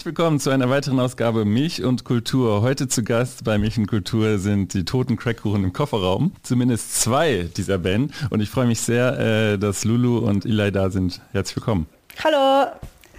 [0.00, 2.62] Herzlich willkommen zu einer weiteren Ausgabe Milch und Kultur.
[2.62, 6.32] Heute zu Gast bei Milch und Kultur sind die toten Crackkuchen im Kofferraum.
[6.42, 8.14] Zumindest zwei dieser Band.
[8.30, 11.20] Und ich freue mich sehr, äh, dass Lulu und Eli da sind.
[11.32, 11.84] Herzlich willkommen.
[12.24, 12.70] Hallo.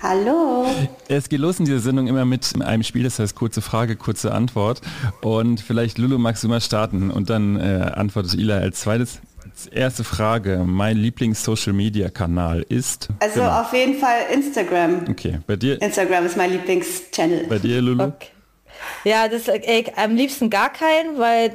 [0.02, 0.66] Hallo.
[1.08, 4.34] Es geht los in dieser Sendung immer mit einem Spiel, das heißt kurze Frage, kurze
[4.34, 4.82] Antwort.
[5.22, 9.22] Und vielleicht Lulu magst du mal starten und dann äh, antwortet Eli als zweites.
[9.72, 13.10] Erste Frage, mein Lieblings-Social-Media-Kanal ist?
[13.20, 13.62] Also genau.
[13.62, 15.06] auf jeden Fall Instagram.
[15.10, 15.82] Okay, bei dir?
[15.82, 17.48] Instagram ist mein Lieblings-Channel.
[17.48, 18.04] Bei dir, Lulu?
[18.04, 18.30] Okay.
[19.04, 21.54] Ja, das ey, am liebsten gar keinen, weil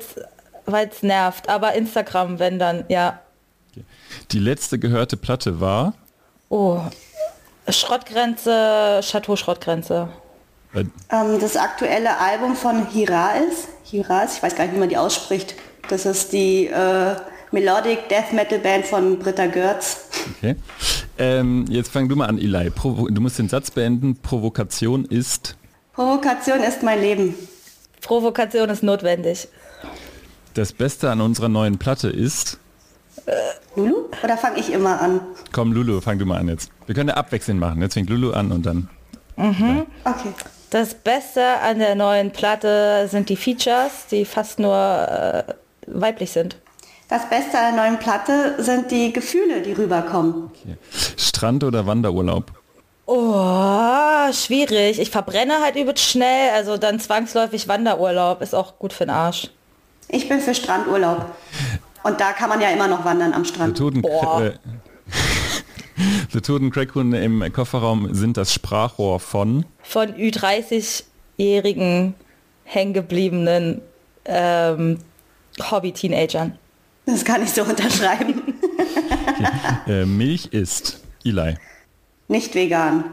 [0.67, 1.49] es nervt.
[1.49, 3.21] Aber Instagram, wenn dann, ja.
[3.71, 3.85] Okay.
[4.33, 5.95] Die letzte gehörte Platte war?
[6.49, 6.81] Oh,
[7.69, 10.09] Schrottgrenze, Chateau Schrottgrenze.
[10.75, 15.55] Ähm, das aktuelle Album von Hirais, Hirais, ich weiß gar nicht, wie man die ausspricht.
[15.89, 17.17] Das ist die äh,
[17.53, 20.09] Melodic Death Metal Band von Britta Görz.
[20.37, 20.57] Okay.
[21.19, 22.71] Ähm, jetzt fang du mal an, Eli.
[22.71, 24.17] Provo du musst den Satz beenden.
[24.21, 25.57] Provokation ist.
[25.95, 27.35] Provokation ist mein Leben.
[28.03, 29.49] Provokation ist notwendig.
[30.55, 32.59] Das Beste an unserer neuen Platte ist.
[33.27, 33.33] Äh,
[33.75, 34.05] Lulu?
[34.23, 35.21] Oder fange ich immer an?
[35.53, 36.71] Komm, Lulu, fang du mal an jetzt.
[36.87, 37.81] Wir können ja abwechselnd machen.
[37.83, 38.89] Jetzt fängt Lulu an und dann.
[39.37, 39.87] Mhm.
[40.05, 40.33] Okay.
[40.71, 45.45] Das Beste an der neuen Platte sind die Features, die fast nur äh,
[45.87, 46.57] weiblich sind.
[47.09, 50.51] Das Beste an der neuen Platte sind die Gefühle, die rüberkommen.
[50.51, 50.77] Okay.
[51.17, 52.51] Strand oder Wanderurlaub?
[53.07, 54.99] Oh, schwierig.
[54.99, 58.43] Ich verbrenne halt übelst schnell, also dann zwangsläufig Wanderurlaub.
[58.43, 59.51] Ist auch gut für den Arsch.
[60.09, 61.27] Ich bin für Strandurlaub.
[62.03, 63.79] Und da kann man ja immer noch wandern am Strand.
[63.79, 64.47] Toten, äh,
[66.33, 69.65] The Toten Crackhunde im Kofferraum sind das Sprachrohr von?
[69.83, 72.15] Von Ü30-jährigen
[72.65, 73.81] hängengebliebenen
[74.25, 74.99] ähm,
[75.71, 76.59] Hobby-Teenagern.
[77.07, 78.43] Das kann ich so unterschreiben.
[78.43, 79.47] Okay.
[79.87, 81.57] Äh, Milch ist Eli.
[82.29, 83.05] Nicht vegan.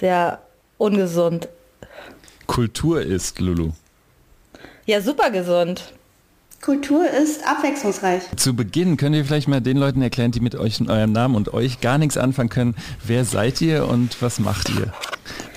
[0.00, 0.40] Sehr
[0.78, 1.48] ungesund.
[2.46, 3.70] Kultur ist Lulu.
[4.86, 5.92] Ja, super gesund.
[6.60, 8.22] Kultur ist abwechslungsreich.
[8.36, 11.36] Zu Beginn könnt ihr vielleicht mal den Leuten erklären, die mit euch und eurem Namen
[11.36, 12.74] und euch gar nichts anfangen können.
[13.04, 14.92] Wer seid ihr und was macht ihr?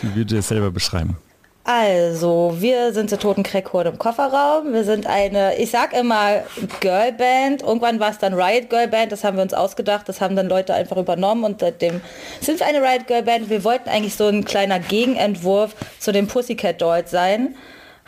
[0.01, 1.17] Wie würdet ihr es selber beschreiben?
[1.65, 4.73] Also, wir sind der Toten Crackhorde im Kofferraum.
[4.73, 6.43] Wir sind eine, ich sag immer
[6.81, 7.61] Girlband.
[7.61, 9.13] Irgendwann war es dann Riot Girl Band.
[9.13, 10.09] Das haben wir uns ausgedacht.
[10.09, 12.01] Das haben dann Leute einfach übernommen und seitdem
[12.41, 13.49] sind wir eine Riot Girl Band.
[13.49, 17.55] Wir wollten eigentlich so ein kleiner Gegenentwurf zu den Pussycat Dolls sein.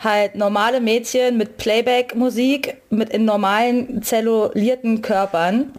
[0.00, 5.72] Halt normale Mädchen mit Playback-Musik, mit in normalen zellulierten Körpern.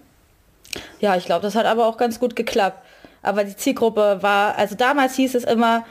[0.99, 2.83] Ja, ich glaube, das hat aber auch ganz gut geklappt.
[3.21, 5.85] Aber die Zielgruppe war, also damals hieß es immer,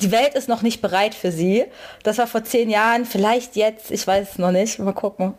[0.00, 1.64] die Welt ist noch nicht bereit für sie.
[2.02, 4.78] Das war vor zehn Jahren, vielleicht jetzt, ich weiß es noch nicht.
[4.78, 5.34] Mal gucken.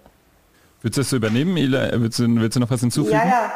[0.82, 1.90] Willst du das so übernehmen, Ila?
[1.94, 3.18] Willst du, willst du noch was hinzufügen?
[3.18, 3.52] Ja, ja.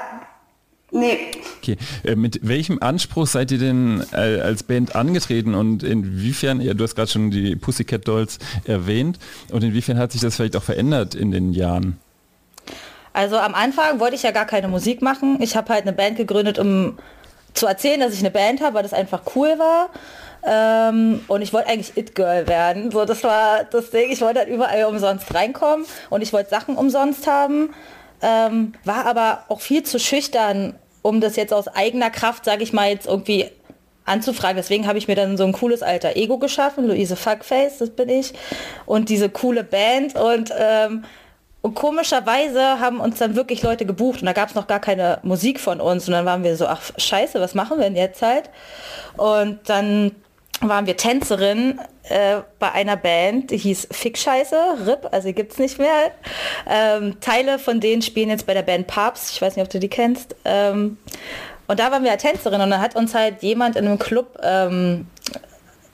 [0.91, 1.17] Nee.
[1.57, 1.77] Okay.
[2.03, 6.83] Äh, mit welchem Anspruch seid ihr denn äh, als Band angetreten und inwiefern, ja, du
[6.83, 9.19] hast gerade schon die Pussycat Dolls erwähnt,
[9.51, 11.99] und inwiefern hat sich das vielleicht auch verändert in den Jahren?
[13.13, 15.41] Also am Anfang wollte ich ja gar keine Musik machen.
[15.41, 16.97] Ich habe halt eine Band gegründet, um
[17.53, 19.89] zu erzählen, dass ich eine Band habe, weil das einfach cool war.
[20.45, 22.91] Ähm, und ich wollte eigentlich It-Girl werden.
[22.91, 24.11] So, das war das Ding.
[24.11, 27.73] Ich wollte halt überall umsonst reinkommen und ich wollte Sachen umsonst haben.
[28.21, 32.73] Ähm, war aber auch viel zu schüchtern, um das jetzt aus eigener Kraft, sage ich
[32.73, 33.49] mal, jetzt irgendwie
[34.05, 34.57] anzufragen.
[34.57, 38.09] Deswegen habe ich mir dann so ein cooles alter Ego geschaffen, Luise Fuckface, das bin
[38.09, 38.33] ich.
[38.85, 41.03] Und diese coole Band und ähm,
[41.65, 45.17] und komischerweise haben uns dann wirklich Leute gebucht und da gab es noch gar keine
[45.23, 48.21] Musik von uns und dann waren wir so, ach scheiße, was machen wir denn jetzt
[48.21, 48.51] halt?
[49.17, 50.11] Und dann
[50.61, 54.55] waren wir Tänzerin äh, bei einer Band, die hieß Fick-Scheiße,
[54.85, 56.11] RIP, also gibt es nicht mehr.
[56.67, 59.79] Ähm, Teile von denen spielen jetzt bei der Band Papst, ich weiß nicht, ob du
[59.79, 60.35] die kennst.
[60.45, 60.97] Ähm,
[61.67, 65.07] und da waren wir Tänzerin und dann hat uns halt jemand in einem Club ähm,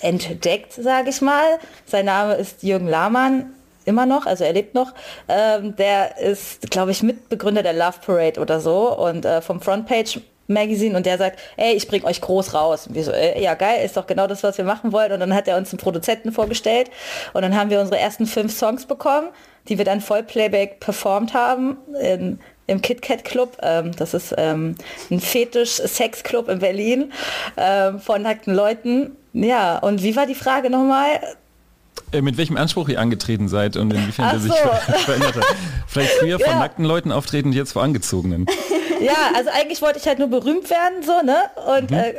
[0.02, 1.60] entdeckt, sage ich mal.
[1.86, 3.54] Sein Name ist Jürgen Lahmann,
[3.86, 4.94] immer noch, also er lebt noch.
[5.28, 10.20] Ähm, der ist, glaube ich, Mitbegründer der Love Parade oder so und äh, vom Frontpage
[10.54, 12.88] Magazine und der sagt, ey, ich bring euch groß raus.
[12.88, 15.12] Und wir so, äh, ja geil, ist doch genau das, was wir machen wollen.
[15.12, 16.90] Und dann hat er uns einen Produzenten vorgestellt
[17.34, 19.30] und dann haben wir unsere ersten fünf Songs bekommen,
[19.68, 23.58] die wir dann voll Playback performt haben in, im KitKat Club.
[23.62, 24.76] Ähm, das ist ähm,
[25.10, 27.14] ein Fetisch-Sex-Club in Berlin
[27.58, 29.16] ähm, von nackten Leuten.
[29.34, 31.20] Ja, und wie war die Frage nochmal?
[32.14, 34.54] Äh, mit welchem Anspruch ihr angetreten seid und inwiefern Ach der sich
[35.06, 35.46] verändert hat.
[35.88, 36.48] Vielleicht früher ja.
[36.48, 38.46] von nackten Leuten auftreten, jetzt vor angezogenen.
[39.02, 41.38] Ja, also eigentlich wollte ich halt nur berühmt werden, so, ne?
[41.76, 41.98] Und mhm.
[41.98, 42.14] äh,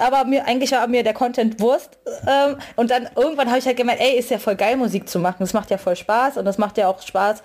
[0.00, 1.90] aber mir eigentlich war mir der Content Wurst.
[2.26, 5.20] Ähm, und dann irgendwann habe ich halt gemerkt, ey, ist ja voll geil, Musik zu
[5.20, 5.36] machen.
[5.38, 7.42] Das macht ja voll Spaß und das macht ja auch Spaß,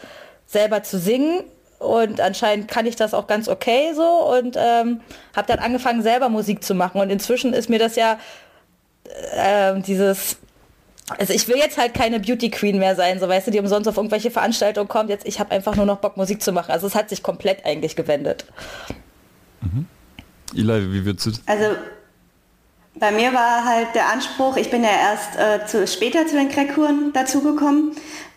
[0.48, 1.44] selber zu singen.
[1.78, 5.02] Und anscheinend kann ich das auch ganz okay so und ähm,
[5.36, 7.00] habe dann angefangen, selber Musik zu machen.
[7.00, 8.18] Und inzwischen ist mir das ja
[9.36, 10.38] äh, dieses
[11.18, 13.88] also ich will jetzt halt keine Beauty Queen mehr sein, so weißt du, die umsonst
[13.88, 15.10] auf irgendwelche Veranstaltungen kommt.
[15.10, 16.72] Jetzt, ich habe einfach nur noch Bock, Musik zu machen.
[16.72, 18.46] Also es hat sich komplett eigentlich gewendet.
[19.62, 19.88] Mhm.
[20.56, 21.32] Eli, wie würdest du?
[21.46, 21.76] Also
[22.96, 26.50] bei mir war halt der Anspruch, ich bin ja erst äh, zu, später zu den
[26.50, 27.94] Crackkuren dazugekommen.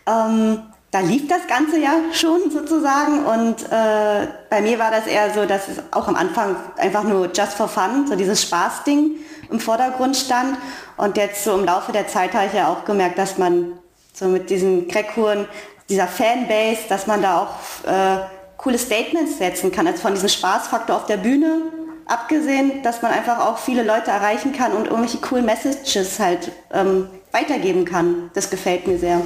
[0.07, 0.59] Ähm,
[0.91, 5.45] da lief das Ganze ja schon sozusagen und äh, bei mir war das eher so,
[5.45, 9.15] dass es auch am Anfang einfach nur just for fun, so dieses Spaßding
[9.53, 10.57] im Vordergrund stand
[10.97, 13.73] und jetzt so im Laufe der Zeit habe ich ja auch gemerkt, dass man
[14.13, 15.47] so mit diesen Crackkuren,
[15.89, 18.17] dieser Fanbase, dass man da auch äh,
[18.57, 21.61] coole Statements setzen kann, also von diesem Spaßfaktor auf der Bühne
[22.05, 27.07] abgesehen, dass man einfach auch viele Leute erreichen kann und irgendwelche coolen Messages halt ähm,
[27.31, 28.31] weitergeben kann.
[28.33, 29.21] Das gefällt mir sehr.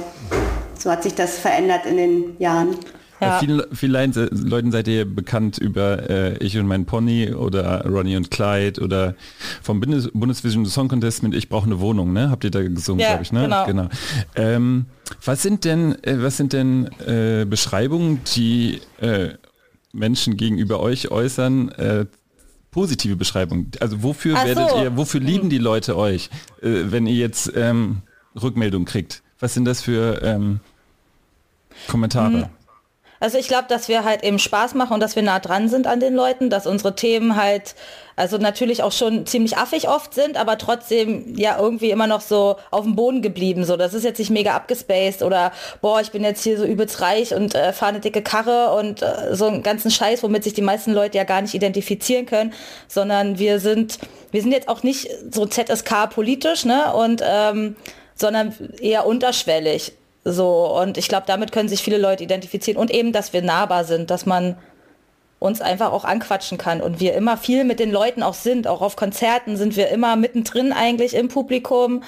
[0.78, 2.78] So hat sich das verändert in den Jahren.
[3.20, 3.38] Ja.
[3.38, 8.30] Vielen, vielen Leuten seid ihr bekannt über äh, Ich und mein Pony oder Ronnie und
[8.30, 9.14] Clyde oder
[9.62, 12.30] vom Bundes Bundesvision Song Contest mit Ich brauche eine Wohnung, ne?
[12.30, 13.42] Habt ihr da gesungen, ja, glaube ich, ne?
[13.42, 13.66] Genau.
[13.66, 13.88] genau.
[14.36, 14.86] Ähm,
[15.24, 19.30] was sind denn, äh, was sind denn äh, Beschreibungen, die äh,
[19.92, 22.06] Menschen gegenüber euch äußern, äh,
[22.70, 23.70] positive Beschreibungen?
[23.80, 24.82] Also wofür Ach werdet so.
[24.82, 25.50] ihr, wofür lieben hm.
[25.50, 26.30] die Leute euch,
[26.62, 28.02] äh, wenn ihr jetzt ähm,
[28.40, 29.22] Rückmeldung kriegt?
[29.40, 30.60] Was sind das für ähm,
[31.88, 32.42] Kommentare?
[32.42, 32.57] Hm.
[33.20, 35.86] Also ich glaube, dass wir halt eben Spaß machen und dass wir nah dran sind
[35.86, 37.74] an den Leuten, dass unsere Themen halt,
[38.14, 42.56] also natürlich auch schon ziemlich affig oft sind, aber trotzdem ja irgendwie immer noch so
[42.70, 43.64] auf dem Boden geblieben.
[43.64, 47.00] So, das ist jetzt nicht mega abgespaced oder boah, ich bin jetzt hier so übelst
[47.00, 50.54] reich und äh, fahre eine dicke Karre und äh, so einen ganzen Scheiß, womit sich
[50.54, 52.52] die meisten Leute ja gar nicht identifizieren können,
[52.86, 53.98] sondern wir sind,
[54.30, 56.92] wir sind jetzt auch nicht so ZSK politisch, ne?
[56.94, 57.76] Und ähm,
[58.14, 59.92] sondern eher unterschwellig.
[60.32, 63.84] So, und ich glaube, damit können sich viele Leute identifizieren und eben, dass wir nahbar
[63.84, 64.56] sind, dass man
[65.38, 68.80] uns einfach auch anquatschen kann und wir immer viel mit den Leuten auch sind, auch
[68.80, 72.02] auf Konzerten sind wir immer mittendrin eigentlich im Publikum,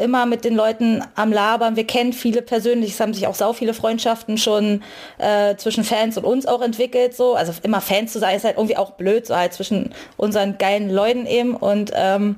[0.00, 1.76] immer mit den Leuten am Labern.
[1.76, 4.82] Wir kennen viele persönlich, es haben sich auch sau viele Freundschaften schon
[5.18, 7.14] äh, zwischen Fans und uns auch entwickelt.
[7.14, 10.56] So, also immer Fans zu sein ist halt irgendwie auch blöd, so halt zwischen unseren
[10.56, 11.54] geilen Leuten eben.
[11.54, 12.36] Und ähm,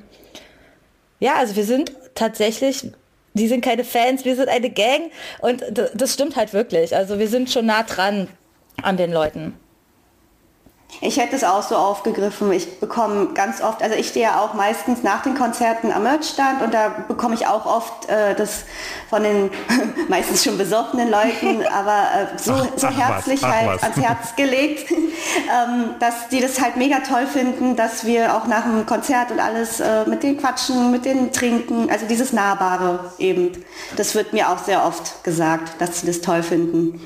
[1.20, 2.90] ja, also wir sind tatsächlich
[3.34, 5.10] die sind keine Fans, wir sind eine Gang.
[5.40, 5.64] Und
[5.94, 6.94] das stimmt halt wirklich.
[6.94, 8.28] Also wir sind schon nah dran
[8.82, 9.54] an den Leuten.
[11.00, 12.52] Ich hätte es auch so aufgegriffen.
[12.52, 16.62] Ich bekomme ganz oft, also ich stehe ja auch meistens nach den Konzerten am Merchstand
[16.62, 18.64] und da bekomme ich auch oft äh, das
[19.08, 19.50] von den
[20.08, 22.02] meistens schon besoffenen Leuten, aber
[22.34, 23.82] äh, so, ach, so ach herzlich was, halt was.
[23.82, 28.62] ans Herz gelegt, ähm, dass die das halt mega toll finden, dass wir auch nach
[28.62, 33.52] dem Konzert und alles äh, mit denen quatschen, mit denen trinken, also dieses Nahbare eben.
[33.96, 37.00] Das wird mir auch sehr oft gesagt, dass sie das toll finden.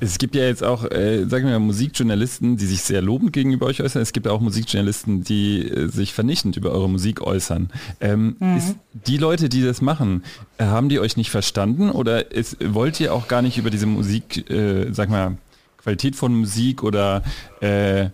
[0.00, 3.66] Es gibt ja jetzt auch, äh, sagen wir mal, Musikjournalisten, die sich sehr lobend gegenüber
[3.66, 4.00] euch äußern.
[4.00, 7.70] Es gibt auch Musikjournalisten, die äh, sich vernichtend über eure Musik äußern.
[8.00, 8.56] Ähm, mhm.
[8.56, 10.22] ist, die Leute, die das machen,
[10.58, 14.48] haben die euch nicht verstanden oder ist, wollt ihr auch gar nicht über diese Musik,
[14.50, 15.36] äh, sag mal,
[15.78, 17.22] Qualität von Musik oder
[17.60, 18.10] äh,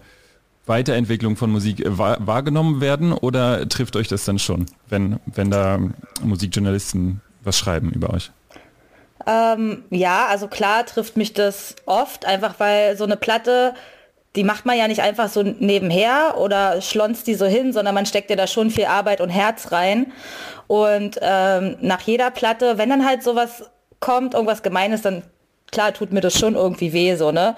[0.67, 5.79] Weiterentwicklung von Musik äh, wahrgenommen werden oder trifft euch das dann schon, wenn, wenn da
[6.23, 8.31] Musikjournalisten was schreiben über euch?
[9.27, 13.75] Ähm, ja, also klar trifft mich das oft, einfach weil so eine Platte,
[14.37, 18.07] die macht man ja nicht einfach so nebenher oder schlonzt die so hin, sondern man
[18.07, 20.13] steckt ja da schon viel Arbeit und Herz rein.
[20.67, 25.23] Und ähm, nach jeder Platte, wenn dann halt sowas kommt, irgendwas Gemeines, dann
[25.71, 27.57] klar tut mir das schon irgendwie weh, so, ne?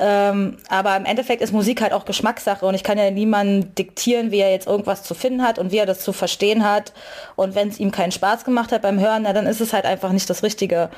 [0.00, 4.30] Ähm, aber im Endeffekt ist Musik halt auch Geschmackssache und ich kann ja niemandem diktieren,
[4.30, 6.94] wie er jetzt irgendwas zu finden hat und wie er das zu verstehen hat.
[7.36, 9.84] Und wenn es ihm keinen Spaß gemacht hat beim Hören, na, dann ist es halt
[9.84, 10.88] einfach nicht das Richtige.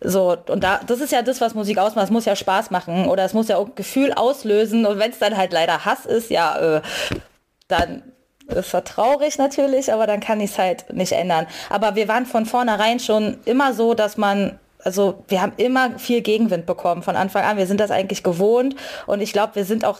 [0.00, 2.06] So, und da, das ist ja das, was Musik ausmacht.
[2.06, 4.86] Es muss ja Spaß machen oder es muss ja auch Gefühl auslösen.
[4.86, 6.82] Und wenn es dann halt leider Hass ist, ja, äh,
[7.68, 8.02] dann
[8.48, 11.46] ist das traurig natürlich, aber dann kann ich es halt nicht ändern.
[11.70, 16.20] Aber wir waren von vornherein schon immer so, dass man also wir haben immer viel
[16.20, 17.56] Gegenwind bekommen von Anfang an.
[17.56, 18.76] Wir sind das eigentlich gewohnt
[19.06, 19.98] und ich glaube, wir sind auch,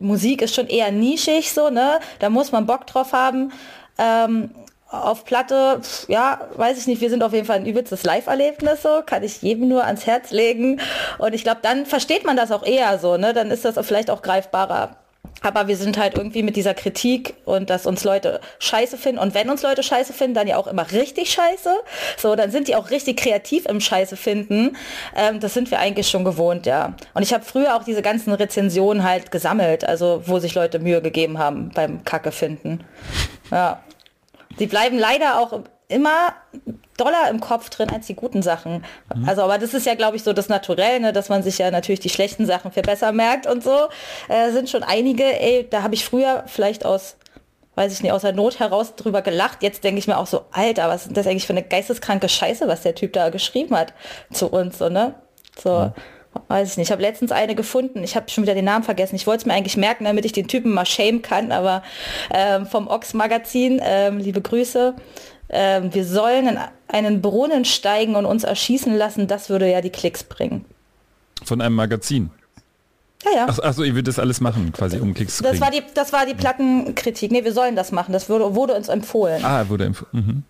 [0.00, 2.00] Musik ist schon eher nischig so, ne?
[2.18, 3.52] Da muss man Bock drauf haben.
[3.98, 4.50] Ähm,
[4.88, 9.02] auf Platte, ja, weiß ich nicht, wir sind auf jeden Fall ein übelstes Live-Erlebnis, so,
[9.04, 10.80] kann ich jedem nur ans Herz legen.
[11.18, 13.32] Und ich glaube, dann versteht man das auch eher so, ne?
[13.32, 14.96] Dann ist das vielleicht auch greifbarer.
[15.42, 19.18] Aber wir sind halt irgendwie mit dieser Kritik und dass uns Leute scheiße finden.
[19.20, 21.74] Und wenn uns Leute scheiße finden, dann ja auch immer richtig scheiße.
[22.16, 24.76] So, dann sind die auch richtig kreativ im Scheiße finden.
[25.16, 26.94] Ähm, das sind wir eigentlich schon gewohnt, ja.
[27.14, 31.02] Und ich habe früher auch diese ganzen Rezensionen halt gesammelt, also wo sich Leute Mühe
[31.02, 32.84] gegeben haben beim Kacke finden.
[33.50, 33.82] Ja.
[34.58, 36.34] Die bleiben leider auch immer
[36.96, 38.84] doller im Kopf drin als die guten Sachen.
[39.14, 39.28] Mhm.
[39.28, 41.70] Also, aber das ist ja, glaube ich, so das Naturell, ne, dass man sich ja
[41.70, 43.88] natürlich die schlechten Sachen viel besser merkt und so.
[44.28, 47.16] Äh, sind schon einige, ey, da habe ich früher vielleicht aus
[47.76, 49.62] weiß ich nicht, aus der Not heraus drüber gelacht.
[49.62, 52.66] Jetzt denke ich mir auch so, Alter, was ist das eigentlich für eine geisteskranke Scheiße,
[52.66, 53.92] was der Typ da geschrieben hat
[54.32, 55.14] zu uns, so, ne?
[55.62, 55.94] So, ja.
[56.48, 56.88] weiß ich nicht.
[56.88, 59.14] Ich habe letztens eine gefunden, ich habe schon wieder den Namen vergessen.
[59.14, 61.82] Ich wollte es mir eigentlich merken, damit ich den Typen mal shame kann, aber
[62.32, 64.94] ähm, vom Ox Magazin, ähm, liebe Grüße.
[65.48, 69.90] Ähm, wir sollen in einen Brunnen steigen und uns erschießen lassen, das würde ja die
[69.90, 70.64] Klicks bringen.
[71.44, 72.30] Von einem Magazin.
[73.24, 73.46] Ja, ja.
[73.48, 75.64] Ach, ach so, ihr würdet das alles machen, quasi, um Klicks zu das kriegen.
[75.64, 77.30] war die, das war die Plattenkritik.
[77.30, 78.12] Nee, wir sollen das machen.
[78.12, 79.44] Das wurde, wurde uns empfohlen.
[79.44, 80.10] Ah, wurde empfohlen.
[80.12, 80.42] Mhm.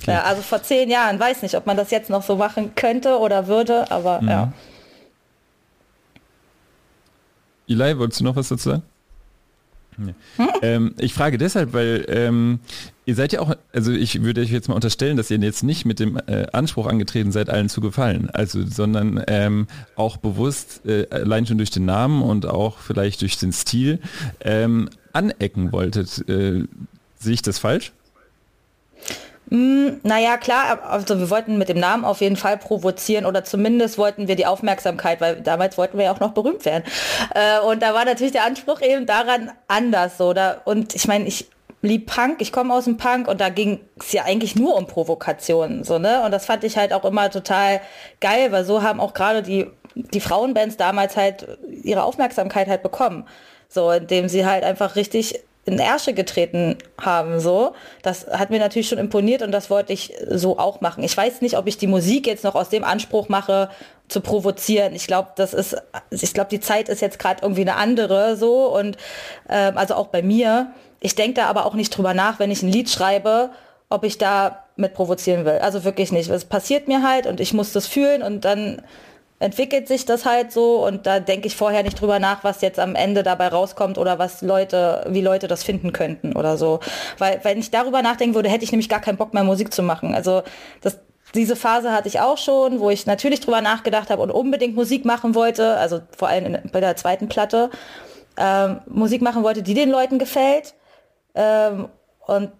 [0.00, 0.12] Okay.
[0.12, 1.18] Ja, also vor zehn Jahren.
[1.18, 4.28] Weiß nicht, ob man das jetzt noch so machen könnte oder würde, aber mhm.
[4.28, 4.52] ja.
[7.68, 8.82] Eli, wolltest du noch was dazu sagen?
[9.98, 10.14] Nee.
[10.36, 10.48] Hm?
[10.62, 12.60] Ähm, ich frage deshalb, weil ähm,
[13.04, 15.84] ihr seid ja auch, also ich würde euch jetzt mal unterstellen, dass ihr jetzt nicht
[15.84, 21.06] mit dem äh, Anspruch angetreten seid, allen zu gefallen, also sondern ähm, auch bewusst, äh,
[21.10, 23.98] allein schon durch den Namen und auch vielleicht durch den Stil,
[24.40, 26.28] ähm, anecken wolltet.
[26.28, 26.64] Äh,
[27.18, 27.92] sehe ich das falsch?
[29.50, 33.96] Mm, naja, klar, also wir wollten mit dem Namen auf jeden Fall provozieren oder zumindest
[33.96, 36.84] wollten wir die Aufmerksamkeit, weil damals wollten wir ja auch noch berühmt werden.
[37.34, 40.32] Äh, und da war natürlich der Anspruch eben daran anders so.
[40.34, 41.48] Da, und ich meine, ich
[41.80, 44.86] lieb Punk, ich komme aus dem Punk und da ging es ja eigentlich nur um
[44.86, 45.84] Provokationen.
[45.84, 46.22] So, ne?
[46.24, 47.80] Und das fand ich halt auch immer total
[48.20, 51.46] geil, weil so haben auch gerade die, die Frauenbands damals halt
[51.82, 53.26] ihre Aufmerksamkeit halt bekommen.
[53.68, 57.74] So, indem sie halt einfach richtig in Ärsche getreten haben, so.
[58.02, 61.04] Das hat mir natürlich schon imponiert und das wollte ich so auch machen.
[61.04, 63.70] Ich weiß nicht, ob ich die Musik jetzt noch aus dem Anspruch mache,
[64.08, 64.94] zu provozieren.
[64.94, 65.76] Ich glaube, das ist,
[66.10, 68.96] ich glaube, die Zeit ist jetzt gerade irgendwie eine andere, so und
[69.48, 70.72] ähm, also auch bei mir.
[71.00, 73.50] Ich denke da aber auch nicht drüber nach, wenn ich ein Lied schreibe,
[73.90, 75.58] ob ich da mit provozieren will.
[75.58, 76.30] Also wirklich nicht.
[76.30, 78.82] Es passiert mir halt und ich muss das fühlen und dann
[79.40, 82.78] entwickelt sich das halt so und da denke ich vorher nicht drüber nach, was jetzt
[82.80, 86.80] am Ende dabei rauskommt oder was Leute, wie Leute das finden könnten oder so.
[87.18, 89.82] Weil wenn ich darüber nachdenken würde, hätte ich nämlich gar keinen Bock mehr Musik zu
[89.82, 90.14] machen.
[90.14, 90.42] Also
[90.80, 90.98] das,
[91.34, 95.04] diese Phase hatte ich auch schon, wo ich natürlich drüber nachgedacht habe und unbedingt Musik
[95.04, 97.70] machen wollte, also vor allem in, bei der zweiten Platte,
[98.36, 100.74] ähm, Musik machen wollte, die den Leuten gefällt.
[101.34, 101.88] Ähm,
[102.26, 102.50] und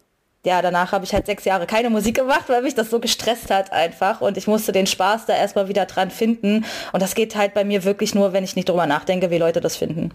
[0.48, 3.50] ja, danach habe ich halt sechs Jahre keine Musik gemacht, weil mich das so gestresst
[3.50, 7.36] hat einfach und ich musste den Spaß da erstmal wieder dran finden und das geht
[7.36, 10.10] halt bei mir wirklich nur, wenn ich nicht drüber nachdenke, wie Leute das finden.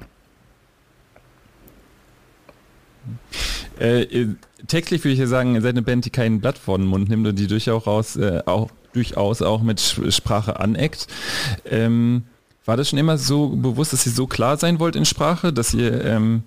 [3.80, 4.28] Äh,
[4.68, 7.10] textlich würde ich ja sagen, ihr seid eine Band, die kein Blatt vor den Mund
[7.10, 11.08] nimmt und die durchaus, äh, auch, durchaus auch mit Sprache aneckt.
[11.70, 12.24] Ähm,
[12.66, 15.74] war das schon immer so bewusst, dass ihr so klar sein wollt in Sprache, dass
[15.74, 16.44] ihr ähm,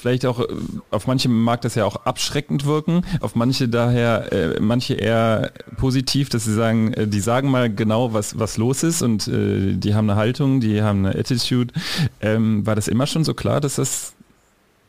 [0.00, 0.46] vielleicht auch, äh,
[0.90, 6.28] auf manche mag das ja auch abschreckend wirken, auf manche daher, äh, manche eher positiv,
[6.28, 9.94] dass sie sagen, äh, die sagen mal genau, was, was los ist und äh, die
[9.94, 11.72] haben eine Haltung, die haben eine Attitude.
[12.20, 14.14] Ähm, war das immer schon so klar, dass das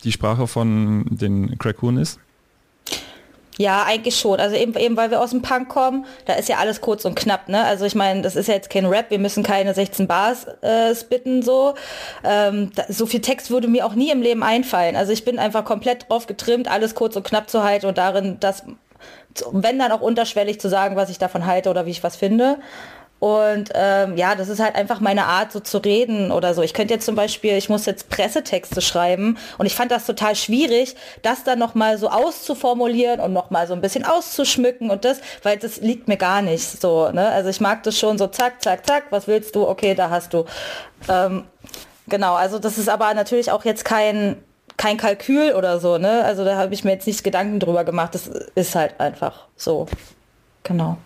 [0.04, 2.20] die Sprache von den Crackoon ist?
[3.58, 4.40] Ja, eigentlich schon.
[4.40, 7.16] Also eben, eben weil wir aus dem Punk kommen, da ist ja alles kurz und
[7.16, 7.64] knapp, ne?
[7.64, 10.96] Also ich meine, das ist ja jetzt kein Rap, wir müssen keine 16 Bars äh,
[10.96, 11.76] spitten so.
[12.24, 14.96] Ähm, da, so viel Text würde mir auch nie im Leben einfallen.
[14.96, 18.38] Also ich bin einfach komplett drauf getrimmt, alles kurz und knapp zu halten und darin
[18.40, 18.64] das,
[19.52, 22.58] wenn dann auch unterschwellig zu sagen, was ich davon halte oder wie ich was finde.
[23.22, 26.64] Und ähm, ja, das ist halt einfach meine Art, so zu reden oder so.
[26.64, 30.36] Ich könnte jetzt zum Beispiel, ich muss jetzt Pressetexte schreiben und ich fand das total
[30.36, 35.58] schwierig, das dann nochmal so auszuformulieren und nochmal so ein bisschen auszuschmücken und das, weil
[35.58, 37.12] das liegt mir gar nicht so.
[37.12, 37.30] Ne?
[37.30, 39.68] Also ich mag das schon so zack, zack, zack, was willst du?
[39.68, 40.46] Okay, da hast du.
[41.08, 41.44] Ähm,
[42.08, 44.38] genau, also das ist aber natürlich auch jetzt kein
[44.78, 46.24] kein Kalkül oder so, ne?
[46.24, 48.16] Also da habe ich mir jetzt nicht Gedanken drüber gemacht.
[48.16, 48.26] Das
[48.56, 49.86] ist halt einfach so.
[50.64, 50.98] Genau.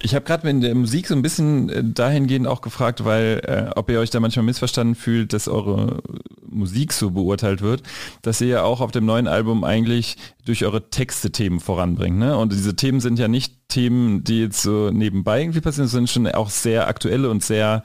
[0.00, 3.70] Ich habe gerade in der Musik so ein bisschen äh, dahingehend auch gefragt, weil äh,
[3.76, 6.02] ob ihr euch da manchmal missverstanden fühlt, dass eure
[6.46, 7.82] Musik so beurteilt wird,
[8.22, 12.18] dass ihr ja auch auf dem neuen Album eigentlich durch eure Texte Themen voranbringt.
[12.18, 12.36] Ne?
[12.36, 16.26] Und diese Themen sind ja nicht Themen, die jetzt so nebenbei irgendwie passieren, sondern schon
[16.28, 17.82] auch sehr aktuelle und sehr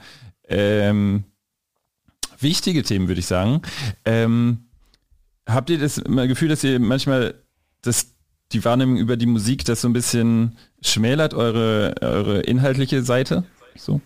[0.48, 1.24] ähm,
[2.38, 3.62] wichtige Themen, würde ich sagen.
[4.04, 4.68] Ähm,
[5.46, 7.34] habt ihr das Gefühl, dass ihr manchmal
[7.82, 8.13] das
[8.54, 13.44] die Wahrnehmung über die Musik das so ein bisschen schmälert, eure, eure inhaltliche Seite?
[13.76, 14.00] So?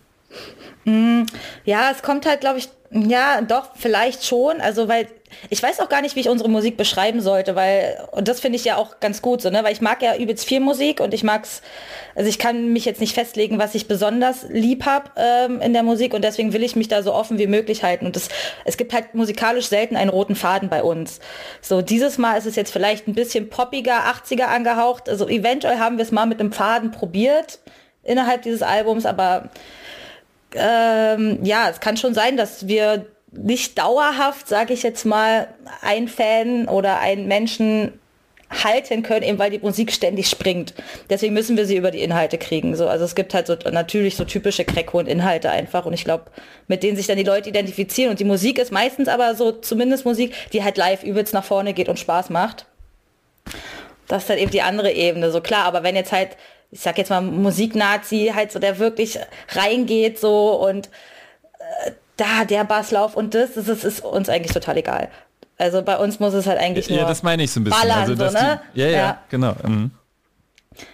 [0.85, 1.23] Mm,
[1.65, 4.61] ja, es kommt halt, glaube ich, ja, doch, vielleicht schon.
[4.61, 5.07] Also, weil
[5.49, 8.57] ich weiß auch gar nicht, wie ich unsere Musik beschreiben sollte, weil, und das finde
[8.57, 9.63] ich ja auch ganz gut so, ne?
[9.63, 11.61] Weil ich mag ja übelst viel Musik und ich mag's,
[12.15, 15.83] also ich kann mich jetzt nicht festlegen, was ich besonders lieb hab ähm, in der
[15.83, 18.07] Musik und deswegen will ich mich da so offen wie möglich halten.
[18.07, 18.29] Und das,
[18.65, 21.19] es gibt halt musikalisch selten einen roten Faden bei uns.
[21.61, 25.09] So, dieses Mal ist es jetzt vielleicht ein bisschen poppiger, 80er angehaucht.
[25.09, 27.59] Also eventuell haben wir es mal mit einem Faden probiert
[28.03, 29.49] innerhalb dieses Albums, aber
[30.53, 35.47] ähm, ja, es kann schon sein, dass wir nicht dauerhaft, sage ich jetzt mal,
[35.81, 37.99] ein Fan oder einen Menschen
[38.49, 40.73] halten können, eben weil die Musik ständig springt.
[41.09, 42.75] Deswegen müssen wir sie über die Inhalte kriegen.
[42.75, 46.25] So, also es gibt halt so natürlich so typische Crackhuhn-Inhalte einfach und ich glaube,
[46.67, 50.05] mit denen sich dann die Leute identifizieren und die Musik ist meistens aber so zumindest
[50.05, 52.65] Musik, die halt live übelst nach vorne geht und Spaß macht.
[54.07, 56.29] Das ist halt eben die andere Ebene, so klar, aber wenn jetzt halt,
[56.71, 60.87] ich sag jetzt mal Musiknazi halt so, der wirklich reingeht so und
[61.87, 65.09] äh, da der Basslauf und das, das ist, ist uns eigentlich total egal.
[65.57, 66.99] Also bei uns muss es halt eigentlich nur.
[66.99, 67.81] Ja, das meine ich so ein bisschen.
[67.81, 68.61] Ballern, also, so, ne?
[68.73, 69.55] Die, ja, ja, ja, genau.
[69.63, 69.91] Mhm.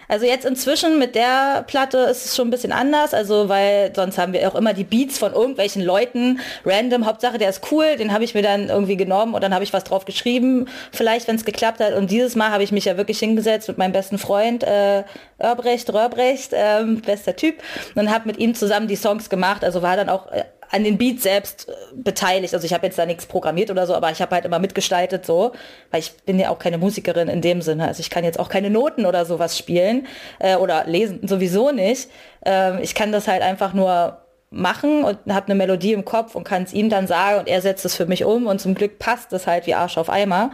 [0.08, 4.18] Also jetzt inzwischen mit der Platte ist es schon ein bisschen anders, also weil sonst
[4.18, 8.12] haben wir auch immer die Beats von irgendwelchen Leuten, random, Hauptsache der ist cool, den
[8.12, 11.36] habe ich mir dann irgendwie genommen und dann habe ich was drauf geschrieben, vielleicht wenn
[11.36, 11.94] es geklappt hat.
[11.94, 15.04] Und dieses Mal habe ich mich ja wirklich hingesetzt mit meinem besten Freund äh,
[15.38, 17.56] Örbrecht, Rörbrecht, ähm, bester Typ.
[17.94, 20.98] Und habe mit ihm zusammen die Songs gemacht, also war dann auch äh, an den
[20.98, 22.54] Beats selbst äh, beteiligt.
[22.54, 25.26] Also ich habe jetzt da nichts programmiert oder so, aber ich habe halt immer mitgestaltet
[25.26, 25.52] so,
[25.90, 27.86] weil ich bin ja auch keine Musikerin in dem Sinne.
[27.86, 30.06] Also ich kann jetzt auch keine Noten oder sowas spielen
[30.38, 32.10] äh, oder lesen sowieso nicht.
[32.44, 34.18] Ähm, ich kann das halt einfach nur
[34.50, 37.60] machen und habe eine Melodie im Kopf und kann es ihm dann sagen und er
[37.60, 40.52] setzt es für mich um und zum Glück passt es halt wie Arsch auf Eimer.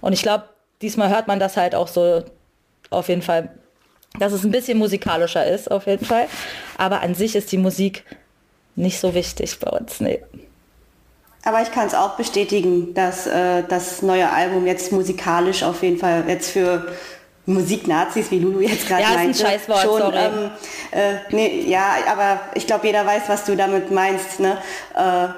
[0.00, 0.44] Und ich glaube,
[0.82, 2.22] diesmal hört man das halt auch so
[2.90, 3.50] auf jeden Fall,
[4.18, 6.26] dass es ein bisschen musikalischer ist, auf jeden Fall.
[6.78, 8.04] Aber an sich ist die Musik
[8.76, 10.00] nicht so wichtig bei uns.
[10.00, 10.22] Nee.
[11.44, 15.98] Aber ich kann es auch bestätigen, dass äh, das neue Album jetzt musikalisch auf jeden
[15.98, 16.86] Fall jetzt für
[17.46, 20.16] Musiknazis, wie Lulu jetzt gerade ja, meinte, ist ein Scheißwort, schon, sorry.
[20.16, 20.50] Ähm,
[20.90, 24.40] äh, nee, ja, aber ich glaube, jeder weiß, was du damit meinst.
[24.40, 24.58] Ne?
[24.94, 25.28] Äh,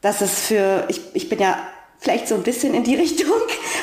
[0.00, 1.56] das ist für, ich, ich bin ja
[2.04, 3.32] vielleicht so ein bisschen in die Richtung.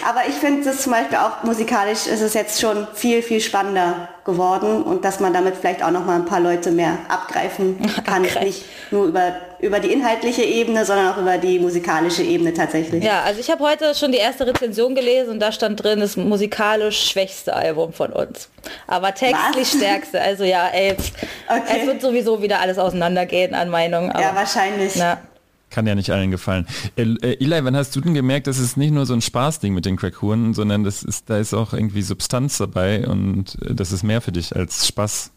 [0.07, 4.07] Aber ich finde es zum Beispiel auch musikalisch ist es jetzt schon viel, viel spannender
[4.23, 8.23] geworden und dass man damit vielleicht auch noch mal ein paar Leute mehr abgreifen kann.
[8.23, 8.43] Abgreifen.
[8.43, 13.03] Nicht nur über, über die inhaltliche Ebene, sondern auch über die musikalische Ebene tatsächlich.
[13.03, 16.17] Ja, also ich habe heute schon die erste Rezension gelesen und da stand drin, das
[16.17, 18.49] musikalisch schwächste Album von uns.
[18.87, 19.79] Aber textlich Was?
[19.81, 20.21] stärkste.
[20.21, 20.95] Also ja, ey,
[21.49, 21.79] Okay.
[21.81, 24.13] es wird sowieso wieder alles auseinandergehen an Meinungen.
[24.19, 24.93] Ja, wahrscheinlich.
[24.95, 25.17] na,
[25.71, 26.67] Kann ja nicht allen gefallen.
[26.95, 29.73] Äh, äh, Eli, wann hast du denn gemerkt, dass es nicht nur so ein Spaßding
[29.73, 33.91] mit den Crackhuren, sondern das ist, da ist auch irgendwie Substanz dabei und äh, das
[33.91, 35.31] ist mehr für dich als Spaß?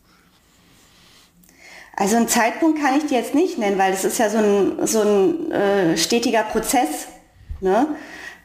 [1.97, 4.87] Also einen Zeitpunkt kann ich dir jetzt nicht nennen, weil das ist ja so ein,
[4.87, 7.07] so ein äh, stetiger Prozess.
[7.61, 7.87] Ne?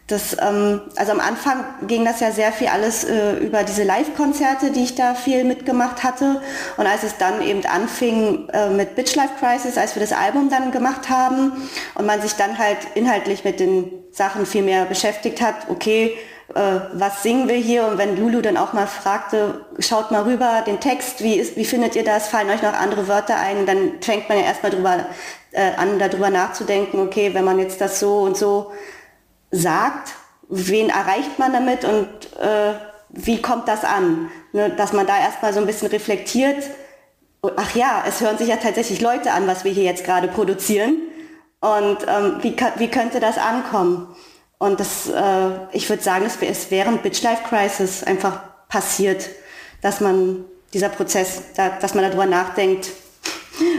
[0.09, 4.71] Das, ähm, also am Anfang ging das ja sehr viel alles äh, über diese Live-Konzerte,
[4.71, 6.41] die ich da viel mitgemacht hatte.
[6.77, 10.49] Und als es dann eben anfing äh, mit Bitch Life Crisis, als wir das Album
[10.49, 15.41] dann gemacht haben und man sich dann halt inhaltlich mit den Sachen viel mehr beschäftigt
[15.41, 16.17] hat, okay,
[16.55, 17.85] äh, was singen wir hier?
[17.85, 21.65] Und wenn Lulu dann auch mal fragte, schaut mal rüber den Text, wie, ist, wie
[21.65, 22.29] findet ihr das?
[22.29, 23.67] Fallen euch noch andere Wörter ein?
[23.67, 25.05] Dann fängt man ja erstmal drüber
[25.51, 28.71] äh, an, darüber nachzudenken, okay, wenn man jetzt das so und so
[29.51, 30.13] sagt,
[30.49, 32.07] wen erreicht man damit und
[32.39, 32.73] äh,
[33.09, 34.29] wie kommt das an?
[34.51, 36.63] Ne, dass man da erstmal so ein bisschen reflektiert,
[37.55, 40.97] ach ja, es hören sich ja tatsächlich Leute an, was wir hier jetzt gerade produzieren
[41.59, 44.15] und ähm, wie, wie könnte das ankommen?
[44.57, 49.29] Und das, äh, ich würde sagen, es ist während Bitch Life Crisis einfach passiert,
[49.81, 52.89] dass man dieser Prozess, da, dass man darüber nachdenkt,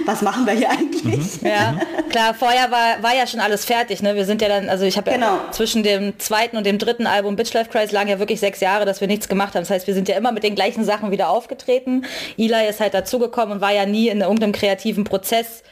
[0.07, 1.41] was machen wir hier eigentlich?
[1.43, 1.77] Ja,
[2.09, 4.03] klar, vorher war, war ja schon alles fertig.
[4.03, 4.15] Ne?
[4.15, 5.27] Wir sind ja dann, also ich habe Genau.
[5.37, 8.61] ja zwischen dem zweiten und dem dritten Album Bitch Life Crisis lagen ja wirklich sechs
[8.61, 9.63] Jahre, dass wir nichts gemacht haben.
[9.63, 12.05] Das heißt, wir sind ja immer mit den gleichen Sachen wieder aufgetreten.
[12.37, 15.63] Eli ist halt dazugekommen und war ja nie in irgendeinem kreativen Prozess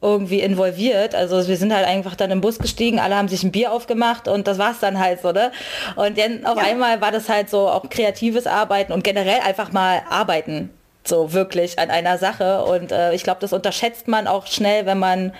[0.00, 1.16] irgendwie involviert.
[1.16, 4.28] Also wir sind halt einfach dann im Bus gestiegen, alle haben sich ein Bier aufgemacht
[4.28, 5.50] und das war's dann halt so, ne?
[5.96, 6.62] Und dann auf Ja.
[6.64, 10.70] einmal war das halt so auch kreatives Arbeiten und generell einfach mal arbeiten.
[11.08, 12.64] So wirklich an einer Sache.
[12.64, 15.32] Und äh, ich glaube, das unterschätzt man auch schnell, wenn man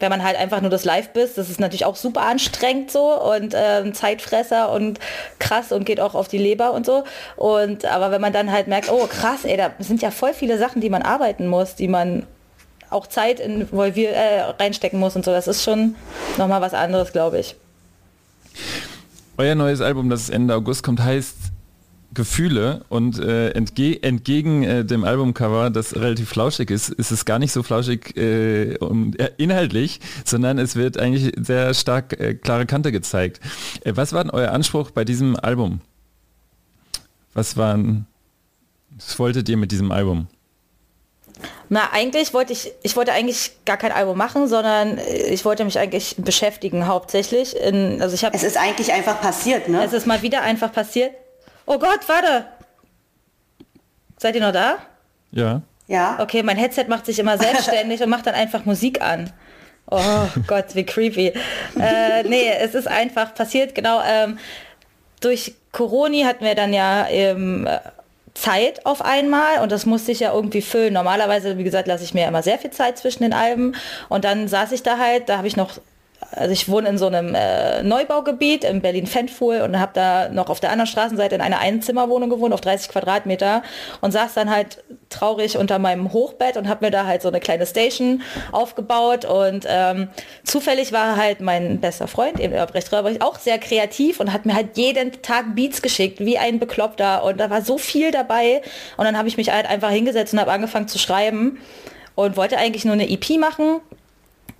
[0.00, 3.20] wenn man halt einfach nur das Live bist, das ist natürlich auch super anstrengend so
[3.20, 4.98] und äh, ein Zeitfresser und
[5.38, 7.04] krass und geht auch auf die Leber und so.
[7.36, 10.58] Und aber wenn man dann halt merkt, oh krass, ey, da sind ja voll viele
[10.58, 12.26] Sachen, die man arbeiten muss, die man
[12.88, 15.30] auch Zeit involviert, äh, reinstecken muss und so.
[15.30, 15.94] Das ist schon
[16.38, 17.54] nochmal was anderes, glaube ich.
[19.36, 21.36] Euer neues Album, das Ende August kommt, heißt
[22.12, 27.38] Gefühle und äh, entge entgegen äh, dem Albumcover, das relativ flauschig ist, ist es gar
[27.38, 32.66] nicht so flauschig äh, um, äh, inhaltlich, sondern es wird eigentlich sehr stark äh, klare
[32.66, 33.40] Kante gezeigt.
[33.84, 35.80] Äh, was war denn euer Anspruch bei diesem Album?
[37.32, 38.06] Was waren,
[38.96, 40.26] was wolltet ihr mit diesem Album?
[41.68, 45.78] Na, eigentlich wollte ich, ich wollte eigentlich gar kein Album machen, sondern ich wollte mich
[45.78, 47.56] eigentlich beschäftigen hauptsächlich.
[47.56, 49.84] In, also ich habe Es ist eigentlich einfach passiert, ne?
[49.84, 51.12] Es ist mal wieder einfach passiert.
[51.70, 52.46] Oh Gott, warte.
[54.18, 54.78] Seid ihr noch da?
[55.30, 55.62] Ja.
[55.86, 56.18] ja.
[56.20, 59.32] Okay, mein Headset macht sich immer selbstständig und macht dann einfach Musik an.
[59.88, 61.32] Oh Gott, wie creepy.
[61.80, 64.02] äh, nee, es ist einfach passiert, genau.
[64.04, 64.40] Ähm,
[65.20, 67.68] durch Corona hatten wir dann ja ähm,
[68.34, 70.92] Zeit auf einmal und das musste ich ja irgendwie füllen.
[70.92, 73.76] Normalerweise, wie gesagt, lasse ich mir immer sehr viel Zeit zwischen den Alben
[74.08, 75.78] und dann saß ich da halt, da habe ich noch
[76.32, 80.60] also ich wohne in so einem äh, Neubaugebiet in Berlin-Fendfuhl und habe da noch auf
[80.60, 83.62] der anderen Straßenseite in einer Einzimmerwohnung gewohnt, auf 30 Quadratmeter
[84.00, 87.40] und saß dann halt traurig unter meinem Hochbett und habe mir da halt so eine
[87.40, 90.08] kleine Station aufgebaut und ähm,
[90.44, 94.54] zufällig war halt mein bester Freund, eben Albrecht Röhrbrich, auch sehr kreativ und hat mir
[94.54, 98.62] halt jeden Tag Beats geschickt, wie ein Bekloppter und da war so viel dabei
[98.96, 101.58] und dann habe ich mich halt einfach hingesetzt und habe angefangen zu schreiben
[102.14, 103.80] und wollte eigentlich nur eine EP machen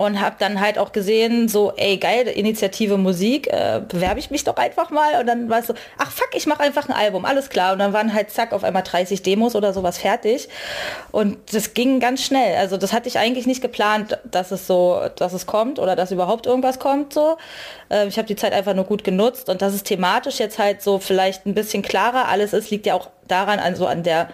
[0.01, 4.45] und habe dann halt auch gesehen, so, ey, geil, Initiative Musik, äh, bewerbe ich mich
[4.45, 5.21] doch einfach mal.
[5.21, 7.75] Und dann war es so, ach fuck, ich mache einfach ein Album, alles klar.
[7.75, 10.49] Und dann waren halt zack auf einmal 30 Demos oder sowas fertig.
[11.13, 12.57] Und das ging ganz schnell.
[12.57, 16.13] Also das hatte ich eigentlich nicht geplant, dass es so, dass es kommt oder dass
[16.13, 17.13] überhaupt irgendwas kommt.
[17.13, 17.37] So,
[17.91, 20.81] äh, ich habe die Zeit einfach nur gut genutzt und dass es thematisch jetzt halt
[20.81, 24.31] so vielleicht ein bisschen klarer alles ist, liegt ja auch daran, also an der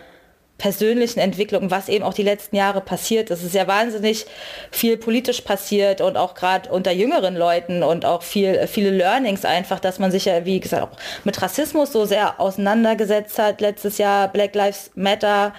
[0.58, 3.30] persönlichen Entwicklung, was eben auch die letzten Jahre passiert.
[3.30, 4.24] Es ist ja wahnsinnig
[4.70, 9.80] viel politisch passiert und auch gerade unter jüngeren Leuten und auch viel, viele Learnings einfach,
[9.80, 13.60] dass man sich ja, wie gesagt, auch mit Rassismus so sehr auseinandergesetzt hat.
[13.60, 15.52] Letztes Jahr Black Lives Matter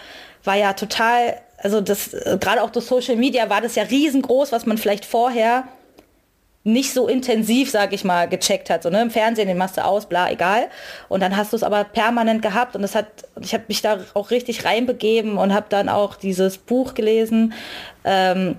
[0.43, 4.65] war ja total, also das, gerade auch durch Social Media war das ja riesengroß, was
[4.65, 5.65] man vielleicht vorher
[6.67, 8.83] nicht so intensiv, sag ich mal, gecheckt hat.
[8.83, 9.01] So, ne?
[9.01, 10.67] Im Fernsehen, den machst du aus, bla, egal.
[11.07, 13.07] Und dann hast du es aber permanent gehabt und das hat,
[13.39, 17.53] ich habe mich da auch richtig reinbegeben und habe dann auch dieses Buch gelesen.
[18.03, 18.57] Ähm,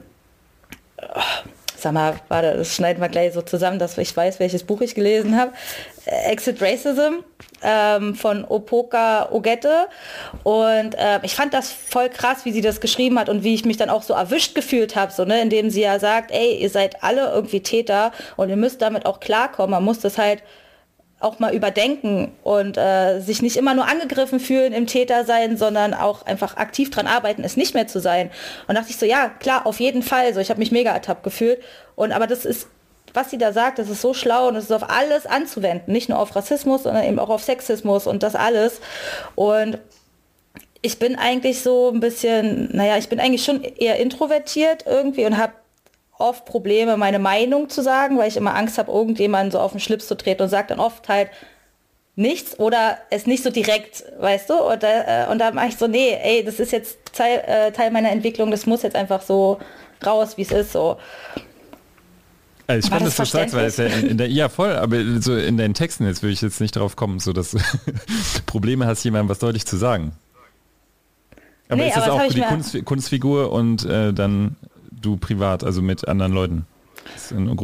[1.80, 4.94] sag mal, warte, das schneiden wir gleich so zusammen, dass ich weiß, welches Buch ich
[4.94, 5.52] gelesen habe.
[6.04, 7.22] Exit Racism
[7.62, 9.88] ähm, von Opoka Ogette.
[10.42, 13.64] Und äh, ich fand das voll krass, wie sie das geschrieben hat und wie ich
[13.64, 16.70] mich dann auch so erwischt gefühlt habe, so, ne, indem sie ja sagt, ey, ihr
[16.70, 19.70] seid alle irgendwie Täter und ihr müsst damit auch klarkommen.
[19.70, 20.42] Man muss das halt
[21.20, 25.92] auch mal überdenken und äh, sich nicht immer nur angegriffen fühlen im Täter sein, sondern
[25.92, 28.30] auch einfach aktiv dran arbeiten, es nicht mehr zu sein.
[28.68, 30.32] Und dachte ich so, ja, klar, auf jeden Fall.
[30.32, 31.60] So, ich habe mich mega ertappt gefühlt.
[31.96, 32.68] Und aber das ist,
[33.14, 36.08] was sie da sagt, das ist so schlau und es ist auf alles anzuwenden, nicht
[36.08, 38.80] nur auf Rassismus, sondern eben auch auf Sexismus und das alles.
[39.34, 39.78] Und
[40.82, 45.36] ich bin eigentlich so ein bisschen, naja, ich bin eigentlich schon eher introvertiert irgendwie und
[45.36, 45.52] habe
[46.18, 49.80] oft Probleme, meine Meinung zu sagen, weil ich immer Angst habe, irgendjemanden so auf den
[49.80, 51.30] Schlips zu treten und sagt dann oft halt
[52.16, 54.54] nichts oder es nicht so direkt, weißt du?
[54.54, 57.92] Und, äh, und da mache ich so, nee, ey, das ist jetzt Teil, äh, Teil
[57.92, 59.60] meiner Entwicklung, das muss jetzt einfach so
[60.04, 60.98] raus, wie es ist, so.
[62.66, 64.98] Also ich fand das, das so stark, weil es ja in, der, ja voll, aber
[65.20, 67.56] so in deinen Texten, jetzt würde ich jetzt nicht drauf kommen, so dass
[68.46, 70.12] Probleme hast, jemandem was deutlich zu sagen.
[71.68, 74.56] Aber nee, ist das aber auch für die Kunst, Kunstfigur und äh, dann
[75.00, 76.66] du privat, also mit anderen Leuten?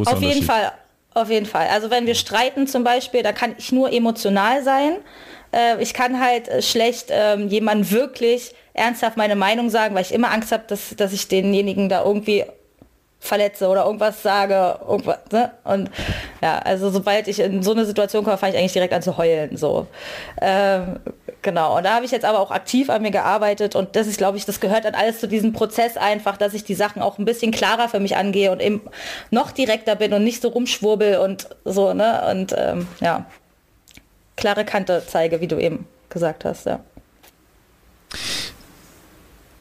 [0.07, 0.73] Auf jeden Fall,
[1.15, 1.69] auf jeden Fall.
[1.69, 4.97] Also wenn wir streiten zum Beispiel, da kann ich nur emotional sein.
[5.53, 10.13] Äh, ich kann halt äh, schlecht ähm, jemandem wirklich ernsthaft meine Meinung sagen, weil ich
[10.13, 12.45] immer Angst habe, dass, dass ich denjenigen da irgendwie
[13.21, 15.51] verletze oder irgendwas sage, irgendwas, ne?
[15.65, 15.91] Und
[16.43, 19.17] ja, also sobald ich in so eine Situation komme, fange ich eigentlich direkt an zu
[19.17, 19.57] heulen.
[19.57, 19.87] So.
[20.43, 20.97] Ähm,
[21.45, 21.77] genau.
[21.77, 24.37] Und da habe ich jetzt aber auch aktiv an mir gearbeitet und das ist, glaube
[24.37, 27.25] ich, das gehört dann alles zu diesem Prozess einfach, dass ich die Sachen auch ein
[27.25, 28.81] bisschen klarer für mich angehe und eben
[29.31, 32.27] noch direkter bin und nicht so rumschwurbel und so, ne?
[32.29, 33.27] Und ähm, ja,
[34.37, 36.81] klare Kante zeige, wie du eben gesagt hast, ja.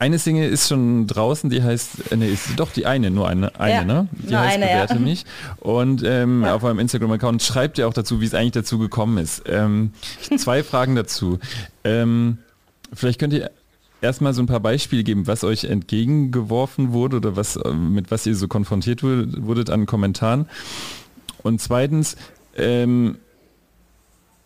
[0.04, 3.58] Eine Single ist schon draußen, die heißt, äh, nee, ist doch die eine, nur eine,
[3.58, 4.10] eine ja, ne?
[4.12, 5.00] Die heißt eine, Bewerte ja.
[5.00, 5.24] mich.
[5.62, 6.56] Und ähm, ja.
[6.56, 9.44] auf eurem Instagram-Account schreibt ihr auch dazu, wie es eigentlich dazu gekommen ist.
[9.48, 9.94] Ähm,
[10.38, 11.40] zwei Fragen dazu.
[11.86, 12.40] Ähm,
[12.92, 13.50] vielleicht könnt ihr
[14.02, 18.26] erstmal so ein paar Beispiele geben, was euch entgegengeworfen wurde oder was, äh, mit was
[18.26, 20.50] ihr so konfrontiert wurdet an Kommentaren.
[21.44, 22.18] Und zweitens,
[22.58, 23.20] ähm,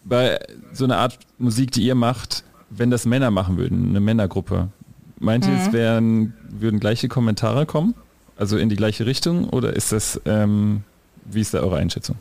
[0.03, 0.37] bei
[0.71, 4.69] so einer Art Musik, die ihr macht, wenn das Männer machen würden, eine Männergruppe,
[5.19, 5.73] Meint ihr, es mhm.
[5.73, 7.95] wären, würden gleiche Kommentare kommen?
[8.37, 9.49] Also in die gleiche Richtung?
[9.49, 10.83] Oder ist das, ähm,
[11.25, 12.17] wie ist da eure Einschätzung?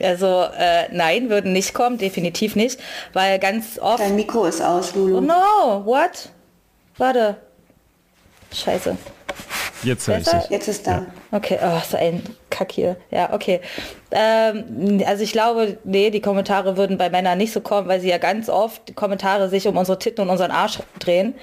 [0.00, 2.78] Also äh, nein, würden nicht kommen, definitiv nicht,
[3.12, 4.00] weil ganz oft...
[4.00, 5.18] Dein Mikro ist aus, Lulu.
[5.18, 6.30] Oh no, what?
[6.98, 7.36] Warte.
[8.52, 8.96] Scheiße.
[9.82, 10.50] Jetzt höre ich dich.
[10.50, 10.90] Jetzt ist da.
[10.90, 11.06] Ja.
[11.30, 12.22] Okay, oh, so ein
[12.52, 12.96] Kack hier.
[13.10, 13.60] Ja, okay.
[14.10, 18.10] Ähm, also ich glaube, nee, die Kommentare würden bei Männern nicht so kommen, weil sie
[18.10, 21.34] ja ganz oft die Kommentare sich um unsere Titten und unseren Arsch drehen.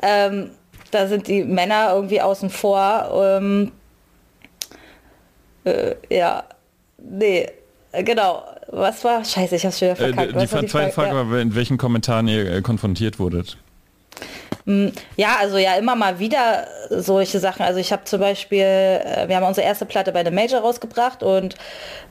[0.00, 0.50] Ähm,
[0.92, 3.10] da sind die Männer irgendwie außen vor.
[3.14, 3.72] Ähm,
[5.64, 6.44] äh, ja,
[6.98, 7.48] nee,
[7.92, 8.44] genau.
[8.68, 9.24] Was war?
[9.24, 10.32] Scheiße, ich hab's wieder äh, verkackt.
[10.32, 13.58] Äh, die, die zweite Frage, Frage war, in welchen Kommentaren ihr äh, konfrontiert wurdet.
[14.66, 17.62] Hm, ja, also ja, immer mal wieder solche Sachen.
[17.62, 21.22] Also ich habe zum Beispiel, äh, wir haben unsere erste Platte bei einem Major rausgebracht
[21.22, 21.56] und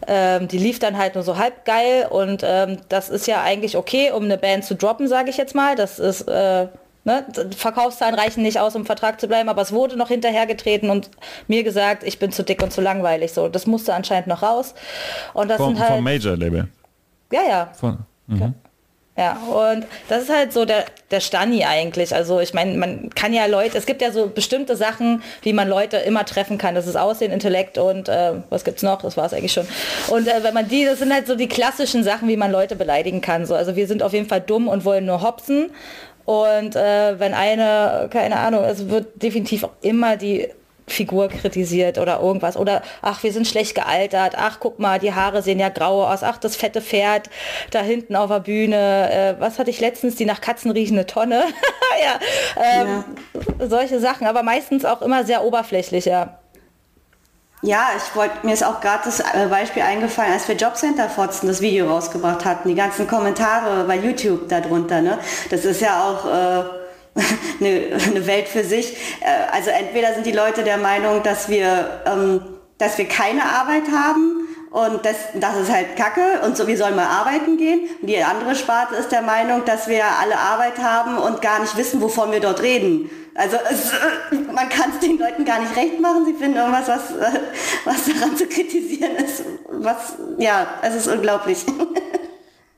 [0.08, 3.78] ähm, die lief dann halt nur so halb geil und ähm, das ist ja eigentlich
[3.78, 5.76] okay, um eine Band zu droppen, sage ich jetzt mal.
[5.76, 6.68] Das ist äh,
[7.04, 7.26] Ne?
[7.58, 11.10] Verkaufszahlen reichen nicht aus, um Vertrag zu bleiben, aber es wurde noch hinterhergetreten und
[11.48, 13.34] mir gesagt, ich bin zu dick und zu langweilig.
[13.34, 14.76] So, das musste anscheinend noch raus.
[15.34, 16.68] Und das vom, sind halt, vom Major-Label.
[17.32, 17.70] Ja, ja.
[17.74, 18.54] Von, mhm.
[19.22, 22.16] Ja, und das ist halt so der, der Stani eigentlich.
[22.16, 25.70] Also ich meine, man kann ja Leute, es gibt ja so bestimmte Sachen, wie man
[25.70, 26.74] Leute immer treffen kann.
[26.74, 29.04] Das ist Aussehen, Intellekt und äh, was gibt's noch?
[29.04, 29.68] Das war es eigentlich schon.
[30.08, 32.76] Und äh, wenn man die, das sind halt so die klassischen Sachen, wie man Leute
[32.76, 33.46] beleidigen kann.
[33.46, 35.70] So, also wir sind auf jeden Fall dumm und wollen nur hopsen.
[36.26, 40.50] Und äh, wenn eine, keine Ahnung, es wird definitiv auch immer die
[40.92, 42.58] Figur kritisiert oder irgendwas.
[42.58, 46.24] Oder ach, wir sind schlecht gealtert, ach, guck mal, die Haare sehen ja grau aus,
[46.24, 47.30] ach, das fette Pferd
[47.72, 51.44] da hinten auf der Bühne, äh, was hatte ich letztens, die nach Katzen riechende Tonne.
[52.04, 52.20] ja,
[52.62, 53.04] ähm,
[53.60, 56.38] ja, solche Sachen, aber meistens auch immer sehr oberflächlicher.
[57.64, 61.48] Ja, ich wollte, mir ist auch gerade das äh, Beispiel eingefallen, als wir Jobcenter Fotzen
[61.48, 65.20] das Video rausgebracht hatten, die ganzen Kommentare bei YouTube darunter, ne?
[65.52, 66.81] Das ist ja auch äh,
[67.60, 68.96] eine, eine Welt für sich.
[69.22, 72.42] Äh, also entweder sind die Leute der Meinung, dass wir, ähm,
[72.78, 76.96] dass wir keine Arbeit haben und das, das ist halt Kacke und so, wir sollen
[76.96, 77.90] mal arbeiten gehen.
[78.02, 81.76] Und die andere Sparte ist der Meinung, dass wir alle Arbeit haben und gar nicht
[81.76, 83.10] wissen, wovon wir dort reden.
[83.36, 83.92] Also es,
[84.48, 86.26] man kann es den Leuten gar nicht recht machen.
[86.26, 87.02] Sie finden irgendwas, was,
[87.84, 89.44] was daran zu kritisieren ist.
[89.70, 91.66] Was, ja, es ist unglaublich.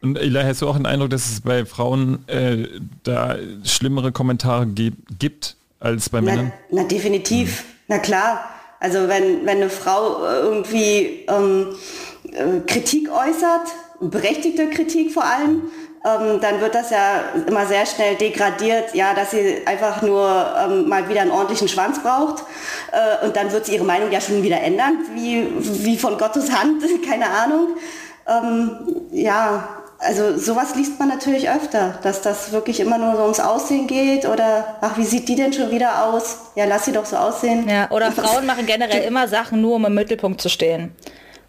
[0.04, 2.68] Und Ila, hast du auch den Eindruck, dass es bei Frauen äh,
[3.04, 6.52] da schlimmere Kommentare gibt als bei Männern?
[6.70, 7.63] Na, na definitiv.
[7.63, 7.68] Mhm.
[7.88, 8.50] Na klar.
[8.82, 11.68] Also wenn, wenn eine Frau irgendwie ähm,
[12.34, 13.62] äh, Kritik äußert,
[14.02, 15.62] berechtigte Kritik vor allem,
[16.06, 20.89] ähm, dann wird das ja immer sehr schnell degradiert, ja, dass sie einfach nur ähm,
[20.89, 22.44] mal wieder einen ordentlichen Schwanz braucht
[22.92, 25.48] äh, und dann wird sie ihre Meinung ja schon wieder ändern, wie,
[25.86, 27.78] wie von Gottes Hand, keine Ahnung.
[28.28, 28.72] Ähm,
[29.12, 33.88] ja, also sowas liest man natürlich öfter, dass das wirklich immer nur so ums Aussehen
[33.88, 36.38] geht oder ach, wie sieht die denn schon wieder aus?
[36.56, 37.68] Ja, lass sie doch so aussehen.
[37.68, 40.96] Ja, oder Frauen machen generell immer Sachen nur, um im Mittelpunkt zu stehen.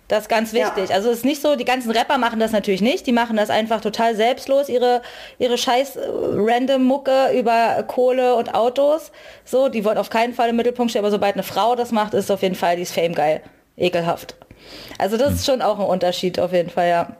[0.09, 0.91] Das ist ganz wichtig.
[0.91, 0.97] Ja.
[0.97, 3.07] Also es ist nicht so, die ganzen Rapper machen das natürlich nicht.
[3.07, 5.01] Die machen das einfach total selbstlos, ihre,
[5.39, 9.13] ihre scheiß äh, random Mucke über Kohle und Autos.
[9.45, 12.13] So, die wollen auf keinen Fall im Mittelpunkt stehen, aber sobald eine Frau das macht,
[12.13, 13.41] ist es auf jeden Fall, die ist fame geil.
[13.77, 14.37] Ekelhaft.
[14.99, 17.17] Also das ist schon auch ein Unterschied auf jeden Fall, ja.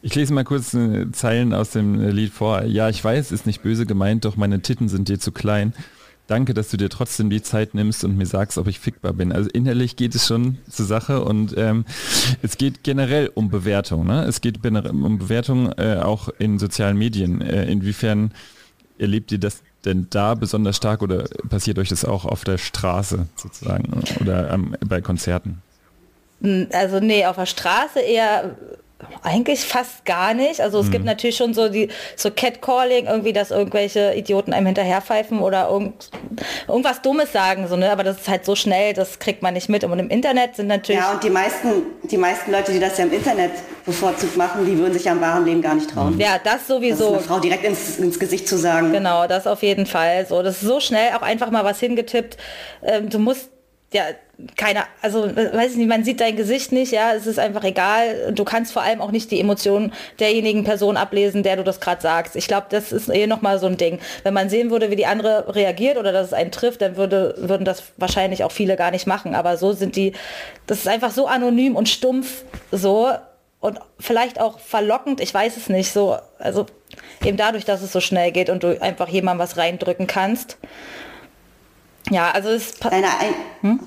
[0.00, 2.64] Ich lese mal kurz äh, Zeilen aus dem äh, Lied vor.
[2.64, 5.74] Ja, ich weiß, ist nicht böse gemeint, doch meine Titten sind dir zu klein.
[6.28, 9.32] Danke, dass du dir trotzdem die Zeit nimmst und mir sagst, ob ich fickbar bin.
[9.32, 11.84] Also innerlich geht es schon zur Sache und ähm,
[12.42, 14.06] es geht generell um Bewertung.
[14.06, 14.24] Ne?
[14.24, 17.40] Es geht um Bewertung äh, auch in sozialen Medien.
[17.42, 18.32] Äh, inwiefern
[18.98, 23.26] erlebt ihr das denn da besonders stark oder passiert euch das auch auf der Straße
[23.36, 25.60] sozusagen oder ähm, bei Konzerten?
[26.72, 28.56] Also nee, auf der Straße eher
[29.22, 30.60] eigentlich fast gar nicht.
[30.60, 30.92] Also es mhm.
[30.92, 36.10] gibt natürlich schon so die so Catcalling, irgendwie, dass irgendwelche Idioten einem hinterherpfeifen oder irgend,
[36.68, 37.90] irgendwas Dummes sagen, so, ne?
[37.90, 39.84] Aber das ist halt so schnell, das kriegt man nicht mit.
[39.84, 41.00] Und im Internet sind natürlich.
[41.00, 41.68] Ja, und die meisten,
[42.04, 43.52] die meisten Leute, die das ja im Internet
[43.84, 46.18] bevorzugt machen, die würden sich ja im wahren Leben gar nicht trauen.
[46.18, 47.14] Ja, das sowieso.
[47.14, 48.92] Das Frau direkt ins, ins Gesicht zu sagen.
[48.92, 50.26] Genau, das auf jeden Fall.
[50.26, 52.36] So, das ist so schnell auch einfach mal was hingetippt.
[52.82, 53.50] Ähm, du musst
[53.92, 54.04] ja,
[54.56, 58.32] keine, also weiß ich nicht, man sieht dein Gesicht nicht, ja, es ist einfach egal.
[58.32, 62.00] Du kannst vor allem auch nicht die Emotionen derjenigen Person ablesen, der du das gerade
[62.00, 62.36] sagst.
[62.36, 63.98] Ich glaube, das ist eh nochmal so ein Ding.
[64.22, 67.34] Wenn man sehen würde, wie die andere reagiert oder dass es einen trifft, dann würde,
[67.38, 69.34] würden das wahrscheinlich auch viele gar nicht machen.
[69.34, 70.12] Aber so sind die,
[70.66, 73.10] das ist einfach so anonym und stumpf so
[73.60, 76.66] und vielleicht auch verlockend, ich weiß es nicht, so, also
[77.24, 80.58] eben dadurch, dass es so schnell geht und du einfach jemandem was reindrücken kannst.
[82.10, 83.80] Ja, also es Deine Ein hm?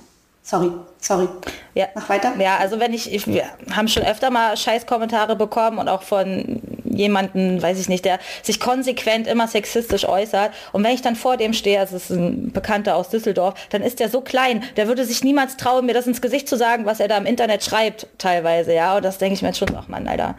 [0.47, 1.27] Sorry, sorry.
[1.73, 1.88] Ja.
[1.95, 2.34] Mach weiter.
[2.38, 6.62] Ja, also wenn ich, ich, wir haben schon öfter mal Scheißkommentare bekommen und auch von
[6.84, 10.53] jemanden, weiß ich nicht, der sich konsequent immer sexistisch äußert.
[10.71, 13.81] Und wenn ich dann vor dem stehe, also es ist ein Bekannter aus Düsseldorf, dann
[13.81, 16.86] ist der so klein, der würde sich niemals trauen, mir das ins Gesicht zu sagen,
[16.86, 18.97] was er da im Internet schreibt, teilweise, ja.
[18.97, 20.36] Und das denke ich mir jetzt schon, ach Mann, Alter.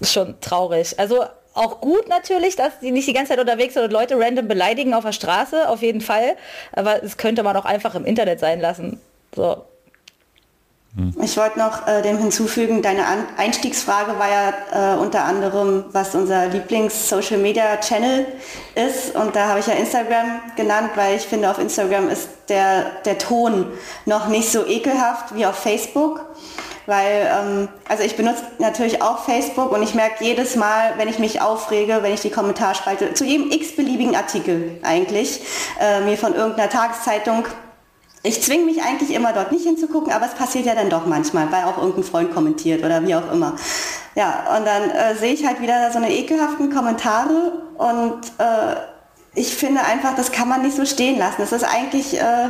[0.00, 0.98] Ist schon traurig.
[0.98, 4.48] Also auch gut natürlich, dass die nicht die ganze Zeit unterwegs sind und Leute random
[4.48, 6.36] beleidigen auf der Straße, auf jeden Fall.
[6.72, 9.00] Aber es könnte man auch einfach im Internet sein lassen.
[9.34, 9.64] So.
[10.96, 11.14] Hm.
[11.22, 16.14] Ich wollte noch äh, dem hinzufügen, deine An Einstiegsfrage war ja äh, unter anderem, was
[16.14, 18.26] unser Lieblings-Social-Media-Channel
[18.74, 19.14] ist.
[19.14, 23.18] Und da habe ich ja Instagram genannt, weil ich finde, auf Instagram ist der, der
[23.18, 23.66] Ton
[24.06, 26.24] noch nicht so ekelhaft wie auf Facebook.
[26.86, 31.18] Weil ähm, also ich benutze natürlich auch Facebook und ich merke jedes Mal, wenn ich
[31.18, 35.40] mich aufrege, wenn ich die Kommentarspalte zu jedem x-beliebigen Artikel eigentlich
[35.80, 37.44] äh, mir von irgendeiner Tageszeitung
[38.26, 41.52] ich zwinge mich eigentlich immer dort nicht hinzugucken, aber es passiert ja dann doch manchmal,
[41.52, 43.54] weil auch irgendein Freund kommentiert oder wie auch immer.
[44.16, 48.76] Ja, und dann äh, sehe ich halt wieder so eine ekelhaften Kommentare und äh,
[49.36, 51.36] ich finde einfach, das kann man nicht so stehen lassen.
[51.38, 52.48] Das ist eigentlich äh,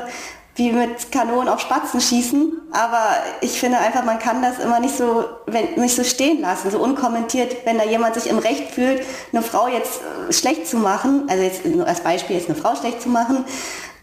[0.57, 3.09] wie mit Kanonen auf Spatzen schießen, aber
[3.42, 6.79] ich finde einfach, man kann das immer nicht so, wenn, nicht so stehen lassen, so
[6.79, 11.25] unkommentiert, wenn da jemand sich im Recht fühlt, eine Frau jetzt äh, schlecht zu machen,
[11.29, 13.45] also jetzt als Beispiel jetzt eine Frau schlecht zu machen,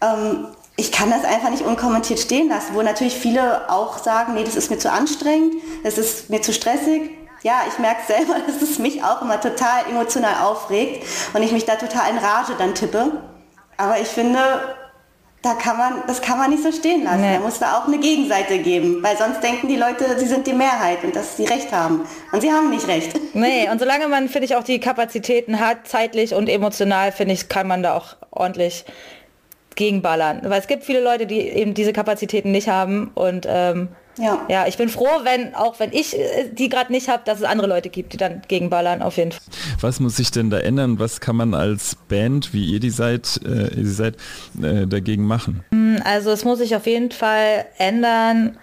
[0.00, 4.44] ähm, ich kann das einfach nicht unkommentiert stehen lassen, wo natürlich viele auch sagen, nee,
[4.44, 7.10] das ist mir zu anstrengend, das ist mir zu stressig.
[7.42, 11.64] Ja, ich merke selber, dass es mich auch immer total emotional aufregt und ich mich
[11.64, 13.12] da total in Rage dann tippe.
[13.76, 14.38] Aber ich finde,
[15.44, 17.20] da kann man, das kann man nicht so stehen lassen.
[17.20, 17.34] Nee.
[17.34, 20.54] Da muss da auch eine Gegenseite geben, weil sonst denken die Leute, sie sind die
[20.54, 22.06] Mehrheit und dass sie recht haben.
[22.32, 23.12] Und sie haben nicht recht.
[23.36, 27.48] Nee, und solange man, finde ich, auch die Kapazitäten hat, zeitlich und emotional, finde ich,
[27.48, 28.84] kann man da auch ordentlich
[29.74, 30.42] gegenballern.
[30.44, 34.44] Weil es gibt viele Leute, die eben diese Kapazitäten nicht haben und ähm, ja.
[34.48, 37.44] ja, ich bin froh, wenn auch wenn ich äh, die gerade nicht habe, dass es
[37.44, 39.42] andere Leute gibt, die dann gegenballern auf jeden Fall.
[39.80, 40.98] Was muss sich denn da ändern?
[40.98, 44.16] Was kann man als Band, wie ihr die seid, äh, ihr seid
[44.62, 45.64] äh, dagegen machen?
[45.70, 48.58] Hm, also es muss sich auf jeden Fall ändern,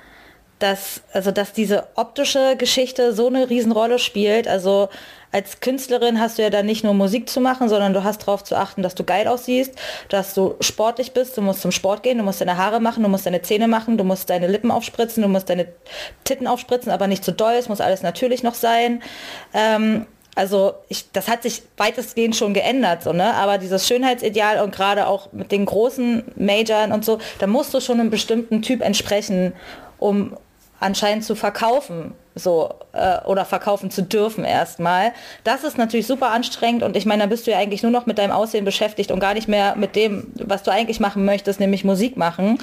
[0.60, 4.48] dass also dass diese optische Geschichte so eine Riesenrolle spielt.
[4.48, 4.90] Also
[5.32, 8.44] als Künstlerin hast du ja dann nicht nur Musik zu machen, sondern du hast darauf
[8.44, 9.74] zu achten, dass du geil aussiehst,
[10.10, 13.10] dass du sportlich bist, du musst zum Sport gehen, du musst deine Haare machen, du
[13.10, 15.68] musst deine Zähne machen, du musst deine Lippen aufspritzen, du musst deine
[16.24, 19.02] Titten aufspritzen, aber nicht zu doll, es muss alles natürlich noch sein.
[19.54, 23.34] Ähm, also ich, das hat sich weitestgehend schon geändert, so, ne?
[23.34, 27.82] aber dieses Schönheitsideal und gerade auch mit den großen Majors und so, da musst du
[27.82, 29.54] schon einem bestimmten Typ entsprechen,
[30.00, 30.38] um
[30.80, 35.12] anscheinend zu verkaufen so äh, oder verkaufen zu dürfen erstmal.
[35.44, 38.06] Das ist natürlich super anstrengend und ich meine, da bist du ja eigentlich nur noch
[38.06, 41.60] mit deinem Aussehen beschäftigt und gar nicht mehr mit dem, was du eigentlich machen möchtest,
[41.60, 42.58] nämlich Musik machen.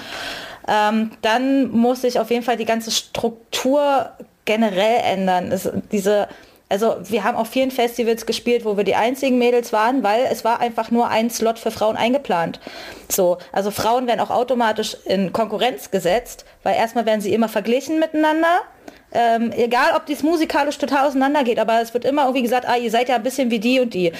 [0.67, 4.11] Ähm, dann muss sich auf jeden Fall die ganze Struktur
[4.45, 5.53] generell ändern.
[5.53, 6.29] Es, diese
[6.71, 10.45] also wir haben auf vielen Festivals gespielt, wo wir die einzigen Mädels waren, weil es
[10.45, 12.61] war einfach nur ein Slot für Frauen eingeplant.
[13.09, 17.99] So, also Frauen werden auch automatisch in Konkurrenz gesetzt, weil erstmal werden sie immer verglichen
[17.99, 18.61] miteinander
[19.13, 22.91] ähm, egal, ob dies musikalisch total auseinandergeht, aber es wird immer irgendwie gesagt, ah, ihr
[22.91, 24.13] seid ja ein bisschen wie die und die.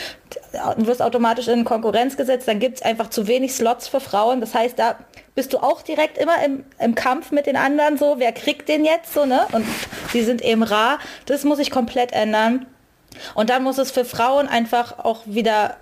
[0.79, 4.41] Du wirst automatisch in Konkurrenz gesetzt, dann gibt es einfach zu wenig Slots für Frauen.
[4.41, 4.97] Das heißt, da
[5.35, 8.85] bist du auch direkt immer im, im Kampf mit den anderen so, wer kriegt den
[8.85, 9.47] jetzt so, ne?
[9.53, 9.67] Und
[10.15, 10.99] die sind eben rar.
[11.27, 12.67] Das muss sich komplett ändern.
[13.35, 15.77] Und dann muss es für Frauen einfach auch wieder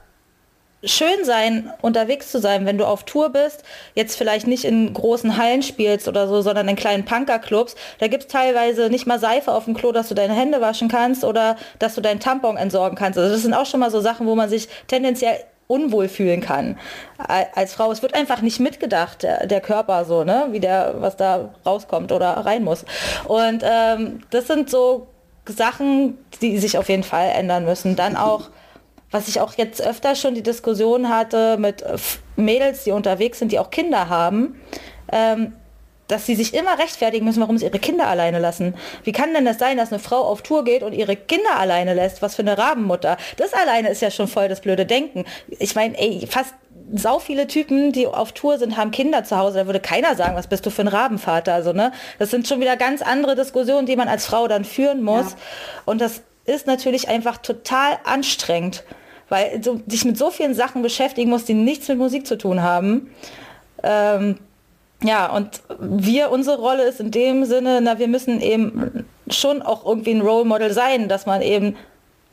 [0.84, 3.62] schön sein, unterwegs zu sein, wenn du auf Tour bist,
[3.94, 7.74] jetzt vielleicht nicht in großen Hallen spielst oder so, sondern in kleinen Punkerclubs.
[7.98, 10.88] Da gibt es teilweise nicht mal Seife auf dem Klo, dass du deine Hände waschen
[10.88, 13.18] kannst oder dass du deinen Tampon entsorgen kannst.
[13.18, 16.78] Also das sind auch schon mal so Sachen, wo man sich tendenziell unwohl fühlen kann
[17.18, 17.90] als Frau.
[17.90, 22.12] Es wird einfach nicht mitgedacht, der, der, Körper so, ne, wie der, was da rauskommt
[22.12, 22.84] oder rein muss.
[23.24, 25.08] Und ähm, das sind so
[25.44, 27.96] Sachen, die sich auf jeden Fall ändern müssen.
[27.96, 28.50] Dann auch
[29.10, 31.96] was ich auch jetzt öfter schon die Diskussion hatte mit äh,
[32.36, 34.60] Mädels, die unterwegs sind, die auch Kinder haben,
[35.12, 35.52] ähm,
[36.08, 38.74] dass sie sich immer rechtfertigen müssen, warum sie ihre Kinder alleine lassen.
[39.02, 41.94] Wie kann denn das sein, dass eine Frau auf Tour geht und ihre Kinder alleine
[41.94, 42.22] lässt?
[42.22, 43.16] Was für eine Rabenmutter.
[43.36, 45.24] Das alleine ist ja schon voll das blöde Denken.
[45.58, 46.54] Ich meine, ey, fast
[46.94, 49.58] sau viele Typen, die auf Tour sind, haben Kinder zu Hause.
[49.58, 51.54] Da würde keiner sagen, was bist du für ein Rabenvater?
[51.54, 51.90] Also, ne?
[52.18, 55.32] Das sind schon wieder ganz andere Diskussionen, die man als Frau dann führen muss.
[55.32, 55.36] Ja.
[55.86, 58.84] Und das ist natürlich einfach total anstrengend
[59.28, 62.62] weil du dich mit so vielen Sachen beschäftigen musst, die nichts mit Musik zu tun
[62.62, 63.10] haben.
[63.82, 64.38] Ähm,
[65.02, 69.84] ja, und wir, unsere Rolle ist in dem Sinne, na, wir müssen eben schon auch
[69.84, 71.76] irgendwie ein Role Model sein, dass man eben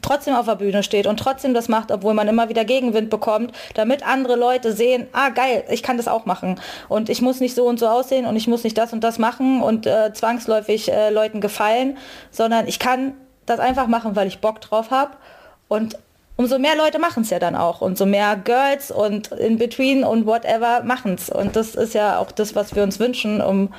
[0.01, 3.53] trotzdem auf der Bühne steht und trotzdem das macht, obwohl man immer wieder Gegenwind bekommt,
[3.73, 6.59] damit andere Leute sehen, ah geil, ich kann das auch machen
[6.89, 9.17] und ich muss nicht so und so aussehen und ich muss nicht das und das
[9.17, 11.97] machen und äh, zwangsläufig äh, Leuten gefallen,
[12.31, 13.13] sondern ich kann
[13.45, 15.11] das einfach machen, weil ich Bock drauf habe
[15.67, 15.97] und
[16.35, 17.81] umso mehr Leute machen es ja dann auch.
[17.81, 21.29] Und so mehr Girls und in between und whatever machen es.
[21.29, 23.73] Und das ist ja auch das, was wir uns wünschen, um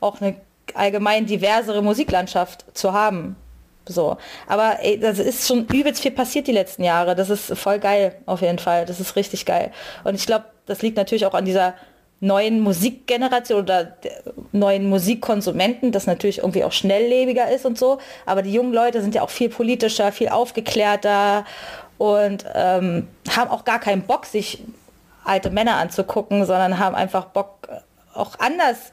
[0.00, 0.36] auch eine
[0.74, 3.36] allgemein diversere Musiklandschaft zu haben.
[3.86, 4.18] So.
[4.46, 7.14] Aber ey, das ist schon übelst viel passiert die letzten Jahre.
[7.14, 8.86] Das ist voll geil, auf jeden Fall.
[8.86, 9.72] Das ist richtig geil.
[10.04, 11.74] Und ich glaube, das liegt natürlich auch an dieser
[12.20, 13.96] neuen Musikgeneration oder
[14.52, 17.98] neuen Musikkonsumenten, das natürlich irgendwie auch schnelllebiger ist und so.
[18.26, 21.44] Aber die jungen Leute sind ja auch viel politischer, viel aufgeklärter
[21.96, 24.62] und ähm, haben auch gar keinen Bock, sich
[25.24, 27.68] alte Männer anzugucken, sondern haben einfach Bock,
[28.14, 28.92] auch anders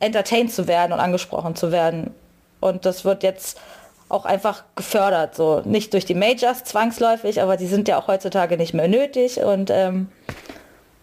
[0.00, 2.12] entertained zu werden und angesprochen zu werden.
[2.60, 3.60] Und das wird jetzt
[4.08, 5.34] auch einfach gefördert.
[5.34, 9.38] So nicht durch die Majors zwangsläufig, aber die sind ja auch heutzutage nicht mehr nötig.
[9.38, 10.08] Und ähm,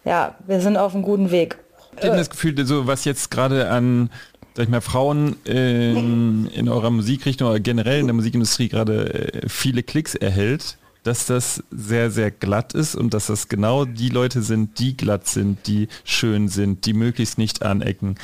[0.06, 1.58] ja, wir sind auf einem guten Weg.
[1.98, 4.10] Ich habe das Gefühl, so was jetzt gerade an
[4.54, 9.50] sag ich mal, Frauen in, in eurer Musikrichtung oder generell in der Musikindustrie gerade äh,
[9.50, 14.42] viele Klicks erhält, dass das sehr, sehr glatt ist und dass das genau die Leute
[14.42, 18.16] sind, die glatt sind, die schön sind, die möglichst nicht anecken.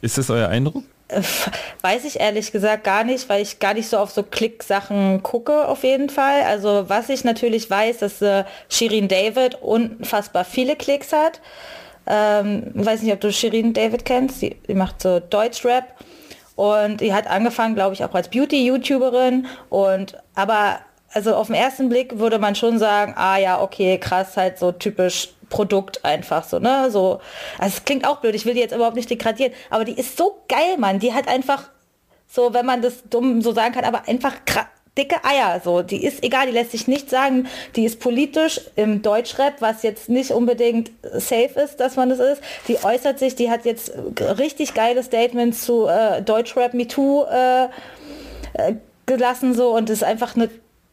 [0.00, 0.84] Ist das euer Eindruck?
[1.82, 5.68] Weiß ich ehrlich gesagt gar nicht, weil ich gar nicht so auf so Klick-Sachen gucke
[5.68, 6.42] auf jeden Fall.
[6.42, 11.40] Also was ich natürlich weiß, dass äh, Shirin David unfassbar viele Klicks hat.
[12.08, 14.42] Ähm, weiß nicht, ob du Shirin David kennst.
[14.42, 15.84] Die, die macht so Deutschrap.
[16.56, 19.46] Und die hat angefangen, glaube ich, auch als Beauty-YouTuberin.
[19.68, 20.80] Und aber
[21.12, 24.72] also auf den ersten Blick würde man schon sagen, ah ja, okay, krass, halt so
[24.72, 26.90] typisch Produkt einfach so, ne?
[26.90, 27.20] So,
[27.58, 30.16] also es klingt auch blöd, ich will die jetzt überhaupt nicht degradieren, aber die ist
[30.16, 30.98] so geil, Mann.
[30.98, 31.70] Die hat einfach
[32.28, 34.34] so, wenn man das dumm so sagen kann, aber einfach
[34.96, 35.82] dicke Eier, so.
[35.82, 40.08] Die ist egal, die lässt sich nicht sagen, die ist politisch im Deutschrap, was jetzt
[40.08, 42.42] nicht unbedingt safe ist, dass man das ist.
[42.68, 43.92] Die äußert sich, die hat jetzt
[44.38, 47.64] richtig geile Statements zu äh, Deutschrap MeToo äh,
[48.54, 48.74] äh,
[49.06, 50.48] gelassen, so, und ist einfach eine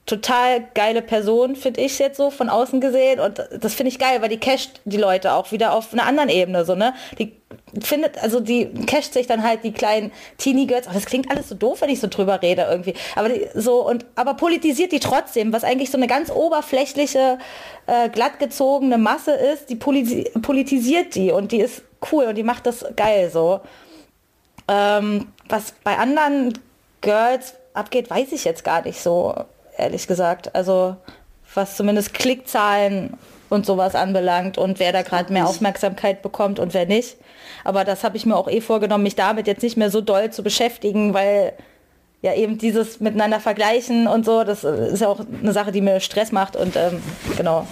[0.06, 3.20] total geile Person, finde ich jetzt so von außen gesehen.
[3.20, 6.30] Und das finde ich geil, weil die casht die Leute auch wieder auf einer anderen
[6.30, 6.94] Ebene, so, ne?
[7.20, 7.32] Die
[7.82, 10.88] findet, also die casht sich dann halt die kleinen Teenie-Girls.
[10.92, 12.96] Das klingt alles so doof, wenn ich so drüber rede irgendwie.
[13.16, 17.38] Aber die, so, und, aber politisiert die trotzdem, was eigentlich so eine ganz oberflächliche,
[17.88, 22.66] äh, glattgezogene Masse ist, die politi politisiert die und die ist cool und die macht
[22.66, 23.62] das geil so.
[24.68, 26.58] Ähm, was bei anderen
[27.02, 29.36] Girls abgeht, weiß ich jetzt gar nicht so
[29.78, 30.56] ehrlich gesagt.
[30.56, 30.96] Also
[31.54, 33.16] was zumindest Klickzahlen
[33.50, 37.18] und sowas anbelangt und wer da gerade mehr Aufmerksamkeit bekommt und wer nicht.
[37.64, 40.32] Aber das habe ich mir auch eh vorgenommen, mich damit jetzt nicht mehr so doll
[40.32, 41.54] zu beschäftigen, weil
[42.22, 46.00] ja eben dieses miteinander vergleichen und so, das ist ja auch eine Sache, die mir
[46.00, 47.02] Stress macht und ähm,
[47.38, 47.68] genau.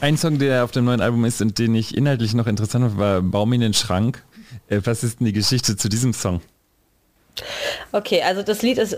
[0.00, 2.98] Ein Song, der auf dem neuen Album ist und den ich inhaltlich noch interessant fand,
[2.98, 4.24] war Baum in den Schrank.
[4.68, 6.40] Äh, was ist denn die Geschichte zu diesem Song?
[7.92, 8.96] Okay, also das Lied ist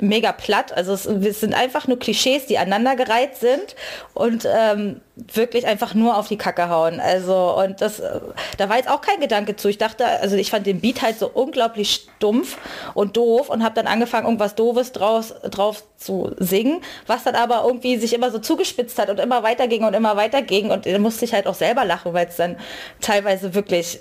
[0.00, 0.72] mega platt.
[0.76, 3.74] Also es, es, sind einfach nur Klischees, die aneinandergereiht sind
[4.14, 7.00] und ähm, wirklich einfach nur auf die Kacke hauen.
[7.00, 8.00] Also und das,
[8.56, 9.68] da war jetzt auch kein Gedanke zu.
[9.68, 12.58] Ich dachte, also ich fand den Beat halt so unglaublich stumpf
[12.94, 17.64] und doof und habe dann angefangen, irgendwas Doofes draus, drauf zu singen, was dann aber
[17.66, 21.24] irgendwie sich immer so zugespitzt hat und immer weiterging und immer weiterging und da musste
[21.24, 22.56] ich halt auch selber lachen, weil es dann
[23.00, 23.98] teilweise wirklich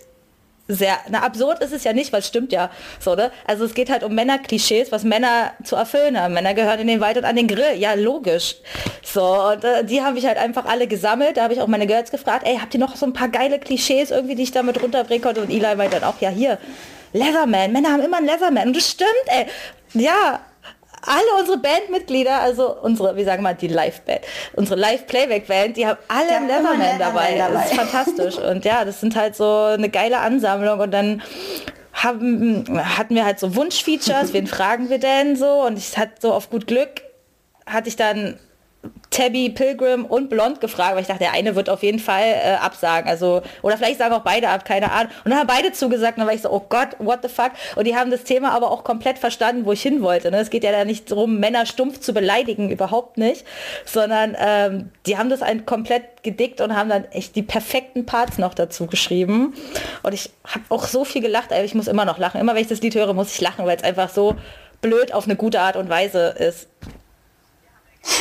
[0.67, 3.31] sehr, na absurd ist es ja nicht, weil es stimmt ja so, ne?
[3.45, 6.33] Also es geht halt um Männerklischees, was Männer zu erfüllen haben.
[6.33, 8.55] Männer gehören in den Wald und an den Grill, ja logisch.
[9.03, 11.37] So, und äh, die habe ich halt einfach alle gesammelt.
[11.37, 13.59] Da habe ich auch meine Girls gefragt, ey, habt ihr noch so ein paar geile
[13.59, 15.41] Klischees irgendwie, die ich damit runterbringen konnte?
[15.41, 16.57] Und Eli meint dann auch, ja hier,
[17.13, 18.67] Leatherman, Männer haben immer einen Leatherman.
[18.67, 19.45] Und das stimmt, ey.
[19.93, 20.41] Ja,
[21.01, 24.21] alle unsere Bandmitglieder, also unsere, wie sagen wir mal, die Live-Band,
[24.53, 27.37] unsere Live-Playback-Band, die haben alle einen Leatherman dabei.
[27.37, 27.53] dabei.
[27.53, 28.37] Das ist fantastisch.
[28.37, 31.21] Und ja, das sind halt so eine geile Ansammlung und dann
[31.93, 32.65] haben,
[32.97, 35.65] hatten wir halt so Wunschfeatures, wen fragen wir denn so?
[35.65, 37.01] Und ich hatte so auf gut Glück,
[37.65, 38.39] hatte ich dann
[39.09, 42.53] Tabby, Pilgrim und Blond gefragt, weil ich dachte, der eine wird auf jeden Fall äh,
[42.61, 43.09] absagen.
[43.09, 45.11] Also, oder vielleicht sagen auch beide ab, keine Ahnung.
[45.23, 47.51] Und dann haben beide zugesagt, und dann war ich so, oh Gott, what the fuck?
[47.75, 50.29] Und die haben das Thema aber auch komplett verstanden, wo ich hin wollte.
[50.29, 50.39] Ne?
[50.39, 53.45] Es geht ja da nicht darum, Männer stumpf zu beleidigen, überhaupt nicht,
[53.85, 58.37] sondern ähm, die haben das ein komplett gedickt und haben dann echt die perfekten Parts
[58.37, 59.55] noch dazu geschrieben.
[60.03, 62.39] Und ich habe auch so viel gelacht, ey, ich muss immer noch lachen.
[62.39, 64.35] Immer wenn ich das Lied höre, muss ich lachen, weil es einfach so
[64.81, 66.67] blöd auf eine gute Art und Weise ist.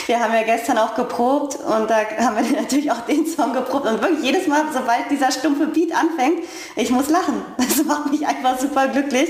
[0.06, 3.86] Wir haben ja gestern auch geprobt und da haben wir natürlich auch den Song geprobt
[3.86, 6.44] und wirklich jedes Mal, sobald dieser stumpfe Beat anfängt,
[6.76, 7.42] ich muss lachen.
[7.76, 9.28] Das macht mich einfach super glücklich.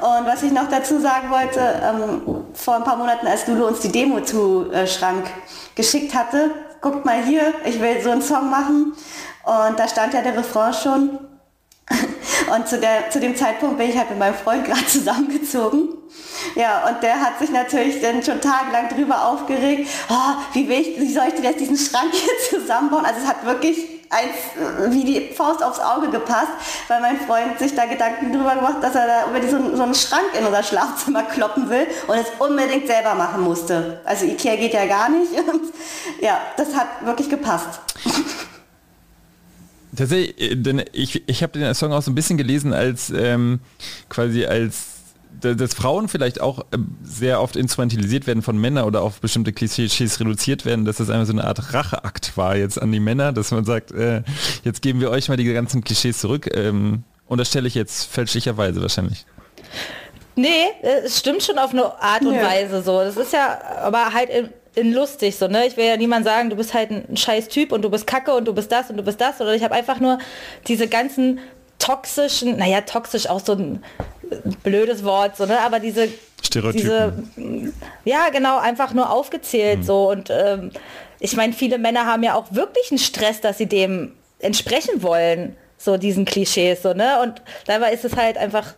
[0.00, 3.80] Und was ich noch dazu sagen wollte, ähm, vor ein paar Monaten, als Lulu uns
[3.80, 5.26] die Demo zu äh, Schrank
[5.74, 8.94] geschickt hatte, guckt mal hier, ich will so einen Song machen
[9.44, 11.18] und da stand ja der Refrain schon.
[12.54, 15.90] Und zu, der, zu dem Zeitpunkt bin ich halt mit meinem Freund gerade zusammengezogen.
[16.54, 21.12] Ja, und der hat sich natürlich dann schon tagelang drüber aufgeregt, oh, wie, ich, wie
[21.12, 23.04] soll ich denn jetzt diesen Schrank hier zusammenbauen?
[23.04, 26.52] Also es hat wirklich eins, wie die Faust aufs Auge gepasst,
[26.88, 29.94] weil mein Freund sich da Gedanken drüber gemacht, dass er da über so, so einen
[29.94, 34.00] Schrank in unser Schlafzimmer kloppen will und es unbedingt selber machen musste.
[34.04, 35.72] Also Ikea geht ja gar nicht und
[36.20, 37.80] ja, das hat wirklich gepasst.
[39.98, 43.58] Tatsächlich, äh, denn ich, ich habe den Song auch so ein bisschen gelesen als ähm,
[44.08, 44.94] quasi als
[45.40, 50.18] dass Frauen vielleicht auch ähm, sehr oft instrumentalisiert werden von Männern oder auf bestimmte Klischees
[50.18, 53.50] reduziert werden, dass das einfach so eine Art Racheakt war jetzt an die Männer, dass
[53.50, 54.22] man sagt, äh,
[54.64, 56.48] jetzt geben wir euch mal die ganzen Klischees zurück.
[56.56, 59.26] Ähm, unterstelle ich jetzt fälschlicherweise wahrscheinlich.
[60.34, 60.66] Nee,
[61.04, 62.34] es stimmt schon auf eine Art und.
[62.34, 63.00] Weise so.
[63.00, 65.66] Das ist ja aber halt in, in lustig so, ne?
[65.66, 68.32] Ich will ja niemand sagen, du bist halt ein scheiß Typ und du bist kacke
[68.34, 69.40] und du bist das und du bist das.
[69.40, 70.18] Oder ich habe einfach nur
[70.66, 71.40] diese ganzen
[71.78, 73.82] toxischen, naja, toxisch auch so ein
[74.62, 75.60] blödes Wort, so, ne?
[75.60, 76.08] Aber diese
[76.42, 77.32] Stereotypen.
[77.36, 77.72] diese
[78.04, 80.70] ja genau einfach nur aufgezählt so und ähm,
[81.20, 85.56] ich meine viele Männer haben ja auch wirklich einen Stress dass sie dem entsprechen wollen
[85.76, 88.74] so diesen Klischees so ne und dabei ist es halt einfach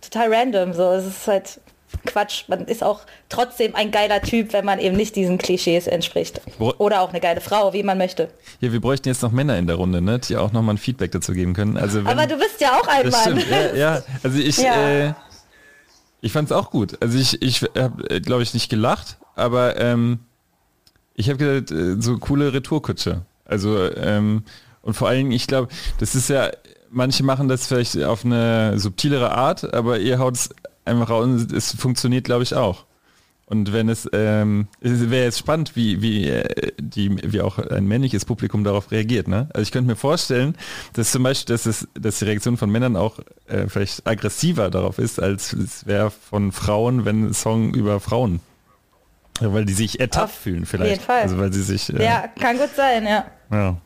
[0.00, 1.60] total random so es ist halt
[2.06, 6.40] Quatsch man ist auch trotzdem ein geiler Typ wenn man eben nicht diesen Klischees entspricht
[6.58, 8.28] oder auch eine geile Frau wie man möchte
[8.60, 11.12] Ja, wir bräuchten jetzt noch Männer in der Runde, ne, die auch nochmal ein Feedback
[11.12, 11.76] dazu geben können.
[11.76, 13.42] Also wenn, aber du bist ja auch ein Mann.
[13.50, 14.88] Ja, ja, also ich, Ja.
[14.88, 15.14] äh,
[16.20, 16.98] ich fand es auch gut.
[17.00, 20.20] Also ich, ich habe, glaube ich, nicht gelacht, aber ähm,
[21.14, 23.22] ich habe gedacht, äh, so coole Retourkutsche.
[23.44, 24.44] Also ähm,
[24.82, 25.68] und vor allen Dingen, ich glaube,
[25.98, 26.50] das ist ja,
[26.90, 30.50] manche machen das vielleicht auf eine subtilere Art, aber ihr haut es
[30.84, 32.84] einfach raus und es funktioniert, glaube ich, auch.
[33.46, 37.84] Und wenn es, ähm, es wäre jetzt spannend, wie, wie, äh, die, wie auch ein
[37.88, 39.26] männliches Publikum darauf reagiert.
[39.26, 39.48] Ne?
[39.52, 40.54] Also ich könnte mir vorstellen,
[40.92, 43.18] dass zum Beispiel, dass, es, dass die Reaktion von Männern auch
[43.48, 48.38] äh, vielleicht aggressiver darauf ist, als es wäre von Frauen, wenn ein Song über Frauen.
[49.40, 50.90] Weil die sich ertappt Auf fühlen vielleicht.
[50.90, 51.22] jeden Fall.
[51.22, 51.92] Also weil sie sich.
[51.92, 53.76] Äh, ja kann gut sein ja ja.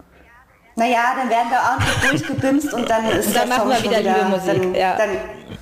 [0.77, 4.01] Naja, dann werden wir ordentlich durchgebimst und dann ist Dann der machen wir schon wieder
[4.01, 4.97] liebe Musik, Dann, ja.
[4.97, 5.11] Dann,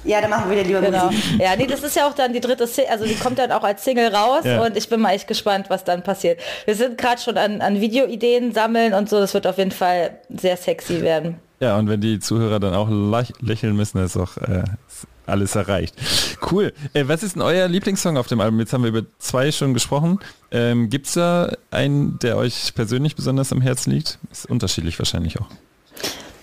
[0.04, 1.06] ja, dann machen wir wieder liebe Genau.
[1.06, 1.40] Musik.
[1.40, 3.62] Ja, nee, das ist ja auch dann die dritte Single, also die kommt dann auch
[3.62, 4.62] als Single raus Ja.
[4.62, 6.40] und ich bin mal echt gespannt, was dann passiert.
[6.64, 10.18] Wir sind gerade schon an, an Videoideen sammeln und so, das wird auf jeden Fall
[10.30, 11.36] sehr sexy werden.
[11.60, 12.88] ja, und wenn die Zuhörer dann auch
[13.40, 14.64] lächeln müssen, ist auch äh,
[15.26, 15.94] alles erreicht.
[16.50, 16.72] Cool.
[16.94, 18.58] Äh, was ist denn euer Lieblingssong auf dem Album?
[18.60, 20.18] Jetzt haben wir über zwei schon gesprochen.
[20.50, 24.18] Ähm, Gibt es da einen, der euch persönlich besonders am Herzen liegt?
[24.30, 25.48] Ist unterschiedlich wahrscheinlich auch.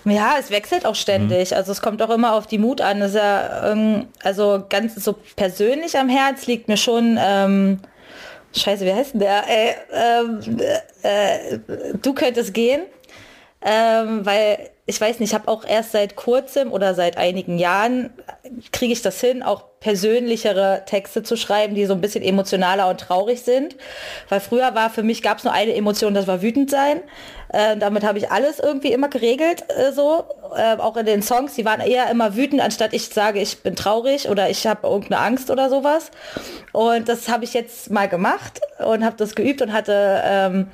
[0.04, 1.54] Ja, es wechselt auch ständig.
[1.54, 3.00] Also es kommt auch immer auf die Mut an.
[3.00, 7.80] Das ist ja, ähm, also ganz so persönlich am Herz liegt mir schon, ähm,
[8.56, 9.44] scheiße, wie heißt denn der?
[9.46, 10.40] Äh, ähm,
[11.02, 11.58] äh,
[12.00, 12.80] du könntest gehen.
[13.62, 18.10] Ähm, weil ich weiß nicht, ich habe auch erst seit kurzem oder seit einigen Jahren
[18.72, 23.00] kriege ich das hin, auch persönlichere Texte zu schreiben, die so ein bisschen emotionaler und
[23.00, 23.76] traurig sind.
[24.28, 27.00] Weil früher war für mich gab es nur eine Emotion, das war wütend sein.
[27.52, 30.24] Äh, damit habe ich alles irgendwie immer geregelt, äh, so
[30.54, 31.54] äh, auch in den Songs.
[31.54, 35.22] Die waren eher immer wütend, anstatt ich sage, ich bin traurig oder ich habe irgendeine
[35.22, 36.10] Angst oder sowas.
[36.72, 40.68] Und das habe ich jetzt mal gemacht und habe das geübt und hatte ähm,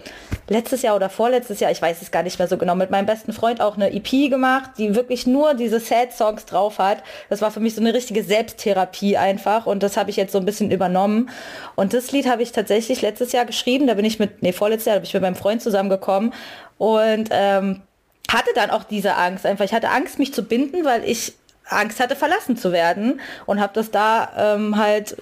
[0.49, 3.07] letztes Jahr oder vorletztes Jahr, ich weiß es gar nicht mehr so genau, mit meinem
[3.07, 7.03] besten Freund auch eine EP gemacht, die wirklich nur diese Sad-Songs drauf hat.
[7.31, 10.39] Das war für mich so eine richtige Selbsttherapie einfach und das habe ich jetzt so
[10.39, 11.31] ein bisschen übernommen.
[11.75, 14.87] Und das Lied habe ich tatsächlich letztes Jahr geschrieben, da bin ich mit, nee, vorletztes
[14.87, 16.33] Jahr, da bin ich mit meinem Freund zusammengekommen
[16.79, 17.83] und ähm,
[18.31, 19.65] hatte dann auch diese Angst einfach.
[19.65, 21.35] Ich hatte Angst, mich zu binden, weil ich
[21.69, 25.17] Angst hatte, verlassen zu werden und habe das da ähm, halt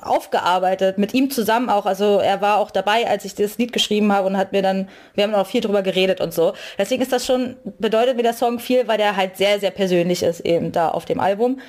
[0.00, 1.86] aufgearbeitet, mit ihm zusammen auch.
[1.86, 4.88] Also er war auch dabei, als ich das Lied geschrieben habe und hat mir dann,
[5.14, 6.52] wir haben auch viel drüber geredet und so.
[6.78, 10.22] Deswegen ist das schon, bedeutet mir der Song viel, weil der halt sehr, sehr persönlich
[10.22, 11.60] ist eben da auf dem Album.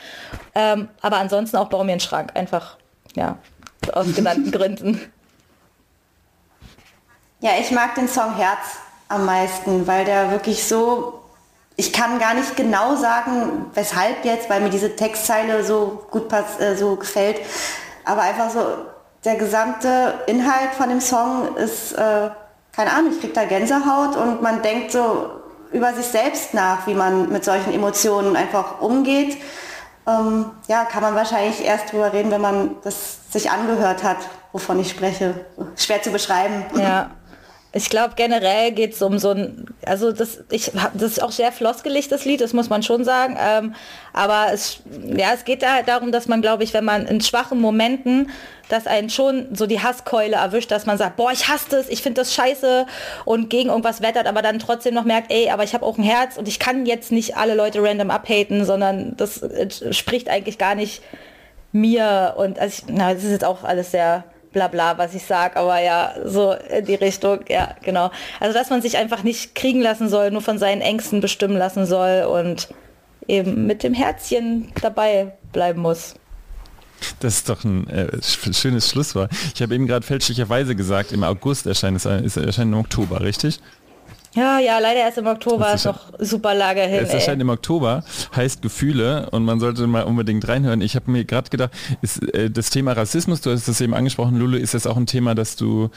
[0.55, 2.31] Ähm, aber ansonsten auch Bau mir einen Schrank.
[2.35, 2.77] Einfach,
[3.15, 3.37] ja,
[3.93, 5.11] aus genannten Gründen.
[7.39, 8.59] Ja, ich mag den Song Herz
[9.07, 11.21] am meisten, weil der wirklich so,
[11.75, 16.59] ich kann gar nicht genau sagen, weshalb jetzt, weil mir diese Textzeile so gut pass,
[16.59, 17.37] äh, so gefällt,
[18.11, 18.59] aber einfach so,
[19.23, 22.29] der gesamte Inhalt von dem Song ist, äh,
[22.71, 25.29] keine Ahnung, ich krieg da Gänsehaut und man denkt so
[25.71, 29.37] über sich selbst nach, wie man mit solchen Emotionen einfach umgeht.
[30.07, 34.17] Ähm, ja, kann man wahrscheinlich erst drüber reden, wenn man das sich angehört hat,
[34.51, 35.45] wovon ich spreche.
[35.77, 36.65] Schwer zu beschreiben.
[36.75, 37.11] Ja.
[37.73, 41.53] Ich glaube, generell geht es um so ein, also das, ich, das ist auch sehr
[41.53, 43.37] floskelig, das Lied, das muss man schon sagen.
[43.39, 43.75] Ähm,
[44.11, 47.21] aber es, ja, es geht da halt darum, dass man, glaube ich, wenn man in
[47.21, 48.29] schwachen Momenten,
[48.67, 52.01] dass einen schon so die Hasskeule erwischt, dass man sagt, boah, ich hasse das, ich
[52.01, 52.87] finde das scheiße
[53.23, 56.03] und gegen irgendwas wettert, aber dann trotzdem noch merkt, ey, aber ich habe auch ein
[56.03, 60.75] Herz und ich kann jetzt nicht alle Leute random abhaten, sondern das entspricht eigentlich gar
[60.75, 61.01] nicht
[61.71, 65.23] mir und also ich, na, das ist jetzt auch alles sehr bla bla, was ich
[65.25, 68.11] sag, aber ja, so in die Richtung, ja, genau.
[68.39, 71.85] Also dass man sich einfach nicht kriegen lassen soll, nur von seinen Ängsten bestimmen lassen
[71.85, 72.69] soll und
[73.27, 76.15] eben mit dem Herzchen dabei bleiben muss.
[77.19, 79.31] Das ist doch ein äh, sch- schönes Schlusswort.
[79.55, 83.21] Ich habe eben gerade fälschlicherweise gesagt, im August erscheint es, äh, es erscheint im Oktober,
[83.21, 83.59] richtig?
[84.33, 87.03] Ja, ja, leider erst im Oktober ist ist noch super Lage hin.
[87.03, 88.03] Es erscheint im Oktober,
[88.33, 90.81] heißt Gefühle und man sollte mal unbedingt reinhören.
[90.81, 91.71] Ich habe mir gerade gedacht,
[92.01, 95.05] ist, äh, das Thema Rassismus, du hast das eben angesprochen, Lulu, ist das auch ein
[95.05, 95.89] Thema, das du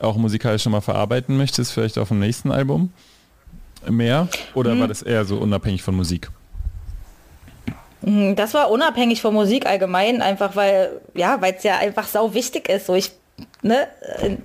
[0.00, 2.92] auch musikalisch schon mal verarbeiten möchtest, vielleicht auf dem nächsten Album?
[3.88, 4.28] Mehr?
[4.54, 4.80] Oder Hm.
[4.80, 6.30] war das eher so unabhängig von Musik?
[8.02, 12.34] Mhm, das war unabhängig von Musik allgemein, einfach weil, ja, weil es ja einfach sau
[12.34, 12.86] wichtig ist.
[12.86, 13.12] So ich,
[13.62, 13.88] ne,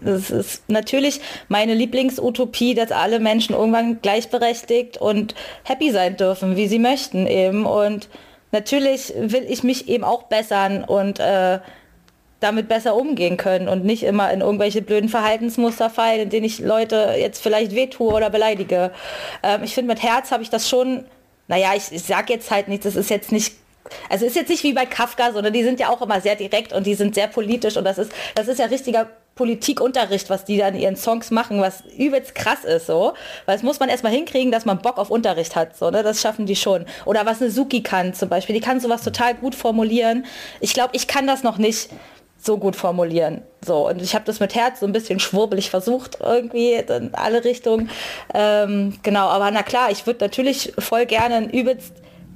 [0.06, 6.68] es ist natürlich meine Lieblingsutopie, dass alle Menschen irgendwann gleichberechtigt und happy sein dürfen, wie
[6.68, 7.66] sie möchten eben.
[7.66, 8.10] Und
[8.52, 11.60] natürlich will ich mich eben auch bessern und äh,
[12.40, 16.60] damit besser umgehen können und nicht immer in irgendwelche blöden Verhaltensmuster fallen, in denen ich
[16.60, 18.92] Leute jetzt vielleicht wehtue oder beleidige.
[19.42, 21.06] Ähm, ich finde, mit Herz habe ich das schon,
[21.48, 23.56] naja, ich, ich sage jetzt halt nichts, das ist jetzt nicht
[24.10, 26.74] also ist jetzt nicht wie bei Kafka, sondern die sind ja auch immer sehr direkt
[26.74, 30.58] und die sind sehr politisch und das ist, das ist ja richtiger Politikunterricht, was die
[30.58, 33.14] dann in ihren Songs machen, was übelst krass ist so.
[33.46, 35.76] Weil es muss man erstmal hinkriegen, dass man Bock auf Unterricht hat.
[35.76, 36.04] So, ne?
[36.04, 36.86] Das schaffen die schon.
[37.06, 38.54] Oder was eine Suki kann zum Beispiel.
[38.54, 40.26] Die kann sowas total gut formulieren.
[40.60, 41.90] Ich glaube, ich kann das noch nicht
[42.38, 43.42] so gut formulieren.
[43.66, 47.44] So, und ich habe das mit Herz so ein bisschen schwurbelig versucht, irgendwie in alle
[47.44, 47.90] Richtungen.
[48.34, 51.94] Ähm, genau, aber na klar, ich würde natürlich voll gerne ein übelst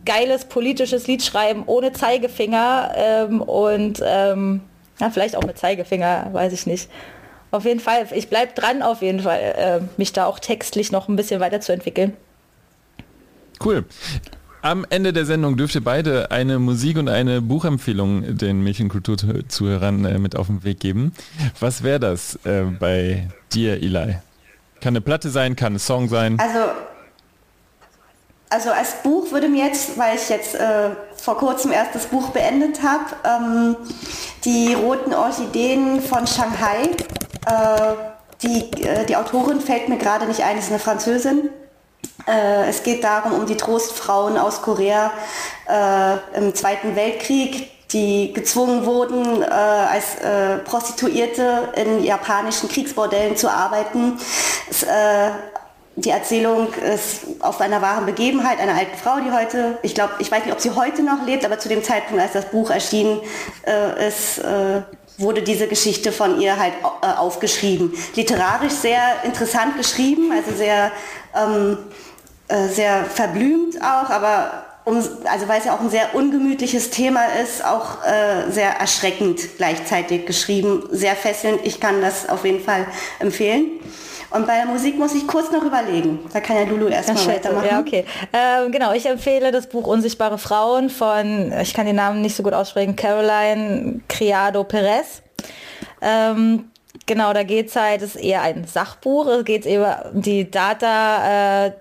[0.08, 4.62] geiles politisches Lied schreiben, ohne Zeigefinger ähm, und ähm,
[5.00, 6.90] ja, vielleicht auch mit Zeigefinger, weiß ich nicht.
[7.52, 11.08] Auf jeden Fall, ich bleibe dran, auf jeden Fall, äh, mich da auch textlich noch
[11.08, 12.14] ein bisschen weiterzuentwickeln.
[13.64, 13.86] Cool.
[14.62, 20.20] Am Ende der Sendung dürft ihr beide eine Musik- und eine Buchempfehlung den Mädchenkulturzuhörern äh,
[20.20, 21.14] mit auf den Weg geben.
[21.60, 24.18] Was wäre das äh, bei dir, Eli?
[24.82, 26.40] Kann eine Platte sein, kann ein Song sein?
[26.40, 26.72] Also,
[28.50, 30.90] also als Buch würde mir jetzt, weil ich jetzt äh,
[31.22, 33.76] vor kurzem erst das Buch beendet habe, ähm,
[34.46, 36.90] die roten Orchideen von Shanghai.
[37.46, 37.94] Äh,
[38.42, 41.50] die, äh, die Autorin fällt mir gerade nicht ein, ist eine Französin.
[42.28, 45.12] Äh, es geht darum, um die Trostfrauen aus Korea
[45.68, 53.50] äh, im Zweiten Weltkrieg, die gezwungen wurden, äh, als äh, Prostituierte in japanischen Kriegsbordellen zu
[53.50, 54.20] arbeiten.
[54.70, 55.32] Es, äh,
[55.98, 60.32] die Erzählung ist auf einer wahren Begebenheit einer alten Frau, die heute, ich glaube, ich
[60.32, 63.20] weiß nicht, ob sie heute noch lebt, aber zu dem Zeitpunkt, als das Buch erschien,
[63.66, 64.42] äh, ist,
[65.18, 67.94] wurde diese Geschichte von ihr halt aufgeschrieben.
[68.16, 70.92] Literarisch sehr interessant geschrieben, also sehr
[71.36, 71.78] ähm,
[72.50, 77.26] äh, sehr verblümt auch, aber um, also weil es ja auch ein sehr ungemütliches Thema
[77.44, 81.60] ist, auch äh, sehr erschreckend gleichzeitig geschrieben, sehr fesselnd.
[81.66, 82.88] Ich kann das auf jeden Fall
[83.20, 83.82] empfehlen.
[84.30, 86.20] Und bei der Musik muss ich kurz noch überlegen.
[86.34, 87.68] Da kann ja Lulu erstmal weitermachen.
[87.70, 88.06] Ja, okay.
[88.34, 92.44] Ähm, genau, ich empfehle das Buch Unsichtbare Frauen von, ich kann den Namen nicht so
[92.44, 95.22] gut aussprechen, Caroline Criado Perez.
[96.02, 96.70] Ähm,
[97.06, 101.68] Genau, da geht es halt, es ist eher ein Sachbuch, es geht über die Data
[101.68, 101.72] äh,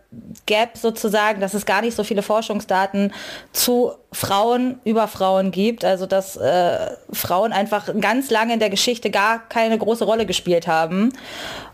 [0.47, 3.13] Gap sozusagen, dass es gar nicht so viele Forschungsdaten
[3.53, 5.85] zu Frauen über Frauen gibt.
[5.85, 10.69] Also dass äh, Frauen einfach ganz lange in der Geschichte gar keine große Rolle gespielt
[10.69, 11.13] haben.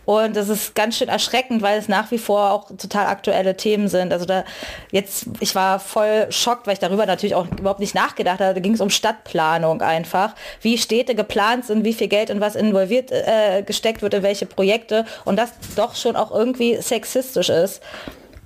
[0.04, 3.88] Und das ist ganz schön erschreckend, weil es nach wie vor auch total aktuelle Themen
[3.88, 4.12] sind.
[4.12, 4.44] Also da
[4.90, 8.54] jetzt, ich war voll schockt, weil ich darüber natürlich auch überhaupt nicht nachgedacht habe.
[8.54, 12.56] Da ging es um Stadtplanung einfach, wie Städte geplant sind, wie viel Geld und was
[12.56, 17.80] involviert äh, gesteckt wird in welche Projekte und das doch schon auch irgendwie sexistisch ist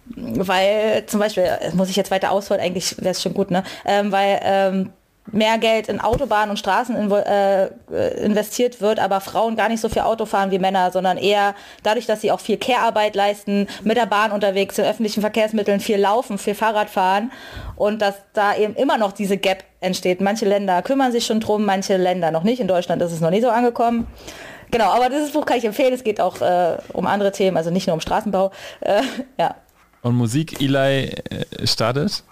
[0.09, 3.65] weil zum Beispiel, muss ich jetzt weiter ausholen, eigentlich wäre es schon gut, ne?
[3.85, 4.93] Ähm, weil ähm,
[5.33, 7.69] mehr Geld in Autobahnen und Straßen in, äh,
[8.25, 12.07] investiert wird, aber Frauen gar nicht so viel Auto fahren wie Männer, sondern eher dadurch,
[12.07, 16.39] dass sie auch viel Care-Arbeit leisten, mit der Bahn unterwegs, in öffentlichen Verkehrsmitteln viel laufen,
[16.39, 17.33] viel Fahrrad fahren
[17.77, 20.21] und dass da eben immer noch diese Gap entsteht.
[20.21, 22.61] Manche Länder kümmern sich schon drum, manche Länder noch nicht.
[22.61, 24.07] In Deutschland ist es noch nicht so angekommen.
[24.71, 25.93] Genau, aber dieses Buch kann ich empfehlen.
[25.93, 28.51] Es geht auch äh, um andere Themen, also nicht nur um Straßenbau.
[28.81, 29.03] Äh,
[29.39, 29.55] ja.
[30.03, 32.25] Und Musik, Eli, äh, startet?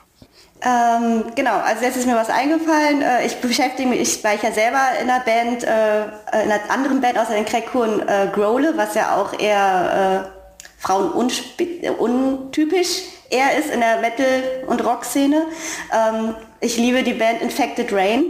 [0.67, 3.03] Ähm, genau, also jetzt ist mir was eingefallen.
[3.03, 6.05] Äh, ich beschäftige mich, weil ich ja selber in einer Band, äh,
[6.43, 11.11] in einer anderen Band außer den Crackhuren äh, Growle, was ja auch eher äh, Frauen
[11.13, 15.47] untypisch eher ist in der Metal- und Rock-Szene.
[15.93, 18.25] Ähm, ich liebe die Band Infected Rain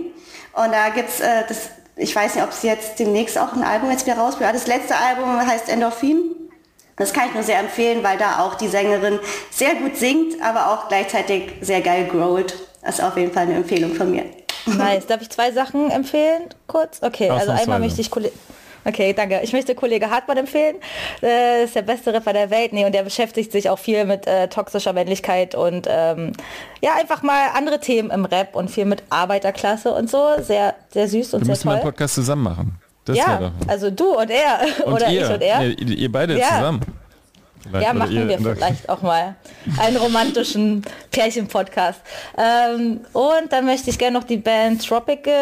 [0.55, 1.45] und da gibt's äh,
[1.97, 4.53] ich weiß nicht, ob sie jetzt demnächst auch ein Album jetzt wieder rausbringt.
[4.53, 6.34] Das letzte Album heißt Endorphin
[6.97, 9.19] das kann ich nur sehr empfehlen, weil da auch die Sängerin
[9.51, 12.55] sehr gut singt, aber auch gleichzeitig sehr geil growlt.
[12.83, 14.25] Das ist auf jeden Fall eine Empfehlung von mir.
[14.67, 15.07] Nice.
[15.07, 16.45] Darf ich zwei Sachen empfehlen?
[16.67, 17.03] Kurz?
[17.03, 18.33] Okay, also einmal möchte ich Kollege.
[18.87, 19.41] Okay, danke.
[19.43, 20.77] Ich möchte Kollege Hartmann empfehlen.
[21.23, 22.75] Das ist der beste Rapper der Welt.
[22.75, 26.33] Nee, und der beschäftigt sich auch viel mit äh, toxischer Männlichkeit und ähm,
[26.83, 30.29] ja, einfach mal andere Themen im Rap und viel mit Arbeiterklasse und so.
[30.41, 31.47] Sehr, sehr süß und Wir sehr toll.
[31.47, 32.84] Wir müssen mal einen Podcast zusammen machen.
[33.05, 35.23] Das ja, also du und er und oder ihr.
[35.23, 35.59] ich und er.
[35.61, 36.49] Nee, ihr beide ja.
[36.49, 36.81] zusammen.
[37.69, 39.37] Vielleicht ja, machen wir vielleicht auch mal
[39.79, 42.01] einen romantischen Pärchen-Podcast.
[42.37, 45.33] Ähm, und dann möchte ich gerne noch die Band Tropical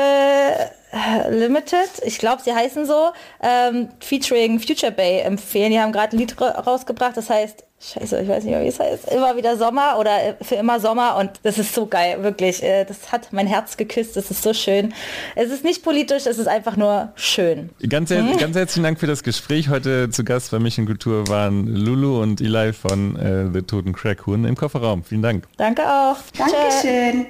[0.92, 3.10] äh, Limited, ich glaube, sie heißen so,
[3.42, 5.72] ähm, featuring Future Bay empfehlen.
[5.72, 8.78] Die haben gerade ein Lied rausgebracht, das heißt Scheiße, ich weiß nicht mehr, wie es
[8.78, 9.10] heißt.
[9.12, 12.62] Immer wieder Sommer oder äh, für immer Sommer und das ist so geil, wirklich.
[12.62, 14.94] Äh, das hat mein Herz geküsst, das ist so schön.
[15.34, 17.70] Es ist nicht politisch, es ist einfach nur schön.
[17.88, 18.36] Ganz, her mhm.
[18.36, 19.68] ganz herzlichen Dank für das Gespräch.
[19.68, 24.44] Heute zu Gast bei Mission Kultur waren Lulu und Eli von äh, The Toten Crackhuhn
[24.44, 25.02] im Kofferraum.
[25.02, 25.44] Vielen Dank.
[25.56, 26.16] Danke auch.
[26.38, 27.20] Dankeschön.